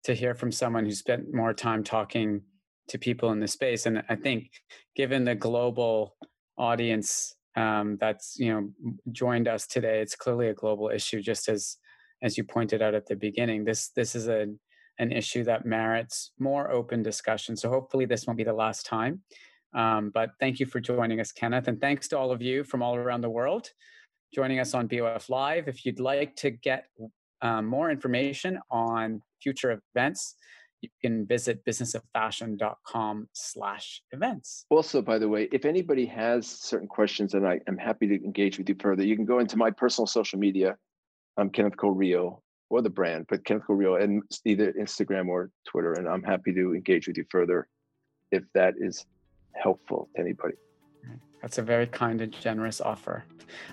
to 0.03 0.13
hear 0.13 0.35
from 0.35 0.51
someone 0.51 0.85
who 0.85 0.91
spent 0.91 1.33
more 1.33 1.53
time 1.53 1.83
talking 1.83 2.41
to 2.87 2.99
people 2.99 3.31
in 3.31 3.39
the 3.39 3.47
space. 3.47 3.87
And 3.87 4.03
I 4.07 4.15
think, 4.15 4.51
given 4.95 5.23
the 5.23 5.35
global 5.35 6.15
audience 6.57 7.35
um, 7.55 7.97
that's 7.99 8.37
you 8.37 8.53
know 8.53 8.69
joined 9.11 9.47
us 9.47 9.67
today, 9.67 10.01
it's 10.01 10.15
clearly 10.15 10.49
a 10.49 10.53
global 10.53 10.89
issue. 10.89 11.21
Just 11.21 11.49
as 11.49 11.77
as 12.21 12.37
you 12.37 12.43
pointed 12.43 12.81
out 12.81 12.93
at 12.93 13.07
the 13.07 13.15
beginning, 13.15 13.65
this 13.65 13.89
this 13.89 14.15
is 14.15 14.27
a 14.27 14.47
an 14.97 15.11
issue 15.11 15.43
that 15.43 15.65
merits 15.65 16.31
more 16.39 16.71
open 16.71 17.03
discussion. 17.03 17.55
So 17.57 17.69
hopefully, 17.69 18.05
this 18.05 18.25
won't 18.25 18.37
be 18.37 18.43
the 18.43 18.53
last 18.53 18.85
time. 18.85 19.21
Um, 19.73 20.09
but 20.13 20.31
thank 20.39 20.59
you 20.59 20.65
for 20.65 20.79
joining 20.79 21.19
us, 21.19 21.33
Kenneth. 21.33 21.67
And 21.67 21.81
thanks 21.81 22.07
to 22.09 22.17
all 22.17 22.31
of 22.31 22.41
you 22.41 22.63
from 22.63 22.81
all 22.81 22.95
around 22.95 23.21
the 23.21 23.29
world 23.29 23.69
joining 24.35 24.59
us 24.59 24.73
on 24.73 24.85
BOF 24.87 25.29
Live. 25.29 25.69
If 25.69 25.85
you'd 25.85 26.01
like 26.01 26.35
to 26.37 26.51
get 26.51 26.87
um, 27.41 27.65
more 27.65 27.89
information 27.89 28.59
on 28.69 29.21
future 29.41 29.81
events, 29.95 30.35
you 30.85 31.09
can 31.09 31.25
visit 31.25 31.63
businessoffashion.com 31.65 33.29
slash 33.33 34.01
events. 34.11 34.65
Also, 34.69 35.01
by 35.01 35.17
the 35.17 35.27
way, 35.27 35.47
if 35.51 35.65
anybody 35.65 36.05
has 36.05 36.47
certain 36.47 36.87
questions, 36.87 37.33
and 37.33 37.47
I 37.47 37.59
am 37.67 37.77
happy 37.77 38.07
to 38.07 38.15
engage 38.23 38.57
with 38.57 38.69
you 38.69 38.75
further, 38.79 39.03
you 39.03 39.15
can 39.15 39.25
go 39.25 39.39
into 39.39 39.57
my 39.57 39.71
personal 39.71 40.07
social 40.07 40.39
media. 40.39 40.77
I'm 41.37 41.49
Kenneth 41.49 41.77
Cole 41.77 41.91
Rio 41.91 42.41
or 42.69 42.81
the 42.81 42.89
brand, 42.89 43.25
but 43.29 43.43
Kenneth 43.45 43.65
Cole 43.67 43.75
Rio 43.75 43.95
and 43.95 44.23
either 44.45 44.73
Instagram 44.73 45.27
or 45.27 45.51
Twitter. 45.67 45.93
And 45.93 46.07
I'm 46.07 46.23
happy 46.23 46.53
to 46.53 46.73
engage 46.73 47.07
with 47.07 47.17
you 47.17 47.25
further 47.29 47.67
if 48.31 48.43
that 48.53 48.75
is 48.79 49.05
helpful 49.53 50.09
to 50.15 50.21
anybody. 50.21 50.55
That's 51.41 51.59
a 51.59 51.61
very 51.61 51.85
kind 51.85 52.21
and 52.21 52.31
generous 52.31 52.81
offer. 52.81 53.23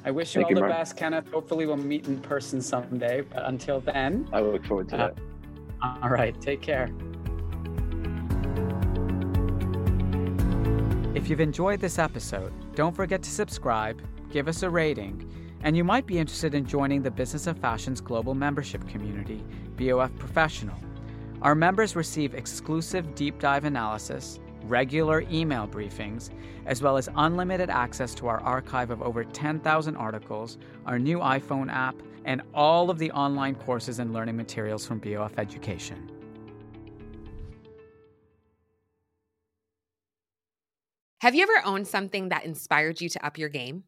I 0.04 0.10
wish 0.10 0.34
you 0.34 0.40
Thank 0.40 0.46
all 0.46 0.50
you, 0.50 0.54
the 0.56 0.60
Mark. 0.60 0.72
best, 0.72 0.96
Kenneth. 0.96 1.26
Hopefully, 1.32 1.64
we'll 1.64 1.78
meet 1.78 2.06
in 2.06 2.20
person 2.20 2.60
someday. 2.60 3.22
But 3.22 3.46
until 3.46 3.80
then, 3.80 4.28
I 4.30 4.40
look 4.40 4.66
forward 4.66 4.90
to 4.90 4.94
uh, 4.96 4.98
that. 4.98 5.18
All 5.82 6.10
right. 6.10 6.38
Take 6.40 6.60
care. 6.62 6.88
If 11.14 11.28
you've 11.28 11.40
enjoyed 11.40 11.80
this 11.80 11.98
episode, 11.98 12.52
don't 12.74 12.94
forget 12.94 13.22
to 13.22 13.30
subscribe, 13.30 14.00
give 14.30 14.48
us 14.48 14.62
a 14.62 14.70
rating, 14.70 15.30
and 15.62 15.76
you 15.76 15.84
might 15.84 16.06
be 16.06 16.18
interested 16.18 16.54
in 16.54 16.66
joining 16.66 17.02
the 17.02 17.10
Business 17.10 17.46
of 17.46 17.58
Fashion's 17.58 18.00
global 18.00 18.34
membership 18.34 18.86
community, 18.88 19.44
BOF 19.76 20.16
Professional. 20.18 20.76
Our 21.42 21.54
members 21.54 21.96
receive 21.96 22.34
exclusive 22.34 23.14
deep 23.14 23.38
dive 23.38 23.64
analysis 23.64 24.38
regular 24.64 25.24
email 25.30 25.66
briefings, 25.66 26.30
as 26.66 26.82
well 26.82 26.96
as 26.96 27.08
unlimited 27.16 27.68
access 27.68 28.14
to 28.14 28.28
our 28.28 28.40
archive 28.40 28.90
of 28.90 29.02
over 29.02 29.24
10,000 29.24 29.96
articles, 29.96 30.58
our 30.86 30.98
new 30.98 31.18
iPhone 31.18 31.70
app, 31.70 31.96
and 32.24 32.42
all 32.54 32.90
of 32.90 32.98
the 32.98 33.10
online 33.12 33.54
courses 33.54 33.98
and 33.98 34.12
learning 34.12 34.36
materials 34.36 34.86
from 34.86 34.98
BOF 34.98 35.38
Education. 35.38 36.10
Have 41.20 41.36
you 41.36 41.42
ever 41.44 41.64
owned 41.64 41.86
something 41.86 42.30
that 42.30 42.44
inspired 42.44 43.00
you 43.00 43.08
to 43.08 43.24
up 43.24 43.38
your 43.38 43.48
game? 43.48 43.84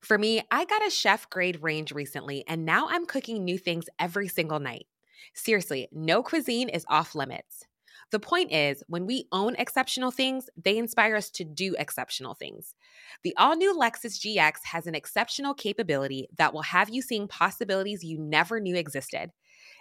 For 0.00 0.18
me, 0.18 0.42
I 0.50 0.64
got 0.64 0.84
a 0.84 0.90
chef 0.90 1.30
grade 1.30 1.62
range 1.62 1.92
recently, 1.92 2.44
and 2.48 2.64
now 2.64 2.88
I'm 2.88 3.06
cooking 3.06 3.44
new 3.44 3.56
things 3.56 3.86
every 4.00 4.26
single 4.26 4.58
night. 4.58 4.86
Seriously, 5.32 5.88
no 5.92 6.24
cuisine 6.24 6.68
is 6.68 6.84
off 6.88 7.14
limits. 7.14 7.64
The 8.10 8.18
point 8.18 8.52
is, 8.52 8.82
when 8.88 9.06
we 9.06 9.28
own 9.32 9.54
exceptional 9.56 10.10
things, 10.10 10.50
they 10.62 10.76
inspire 10.76 11.14
us 11.14 11.30
to 11.30 11.44
do 11.44 11.76
exceptional 11.78 12.34
things. 12.34 12.74
The 13.22 13.34
all 13.36 13.56
new 13.56 13.76
Lexus 13.76 14.18
GX 14.18 14.64
has 14.64 14.86
an 14.86 14.94
exceptional 14.94 15.54
capability 15.54 16.28
that 16.38 16.52
will 16.52 16.62
have 16.62 16.90
you 16.90 17.02
seeing 17.02 17.28
possibilities 17.28 18.04
you 18.04 18.18
never 18.18 18.60
knew 18.60 18.76
existed. 18.76 19.30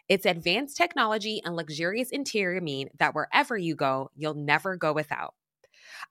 Its 0.10 0.26
advanced 0.26 0.78
technology 0.78 1.42
and 1.44 1.56
luxurious 1.56 2.10
interior 2.10 2.62
mean 2.62 2.90
that 3.00 3.16
wherever 3.16 3.58
you 3.58 3.76
go, 3.76 4.10
you'll 4.16 4.34
never 4.34 4.76
go 4.76 4.94
without. 4.94 5.34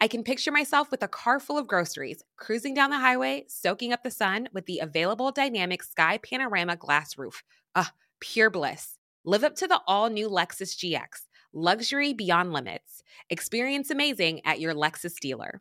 I 0.01 0.09
can 0.09 0.25
picture 0.25 0.53
myself 0.53 0.91
with 0.91 1.03
a 1.03 1.09
car 1.09 1.41
full 1.41 1.59
of 1.59 1.67
groceries, 1.67 2.23
cruising 2.37 2.75
down 2.75 2.91
the 2.91 2.99
highway, 2.99 3.45
soaking 3.49 3.93
up 3.93 4.03
the 4.03 4.11
sun 4.11 4.49
with 4.53 4.67
the 4.67 4.79
available 4.79 5.33
dynamic 5.33 5.83
sky 5.83 6.19
panorama 6.19 6.77
glass 6.77 7.19
roof. 7.19 7.43
Ah, 7.75 7.93
pure 8.21 8.51
bliss. 8.51 8.99
Live 9.25 9.45
up 9.45 9.55
to 9.57 9.67
the 9.67 9.81
all 9.87 10.09
new 10.09 10.29
Lexus 10.29 10.77
GX 10.77 11.27
Luxury 11.53 12.13
beyond 12.13 12.53
limits. 12.53 13.03
Experience 13.29 13.91
amazing 13.91 14.41
at 14.47 14.61
your 14.61 14.73
Lexus 14.73 15.19
dealer. 15.19 15.61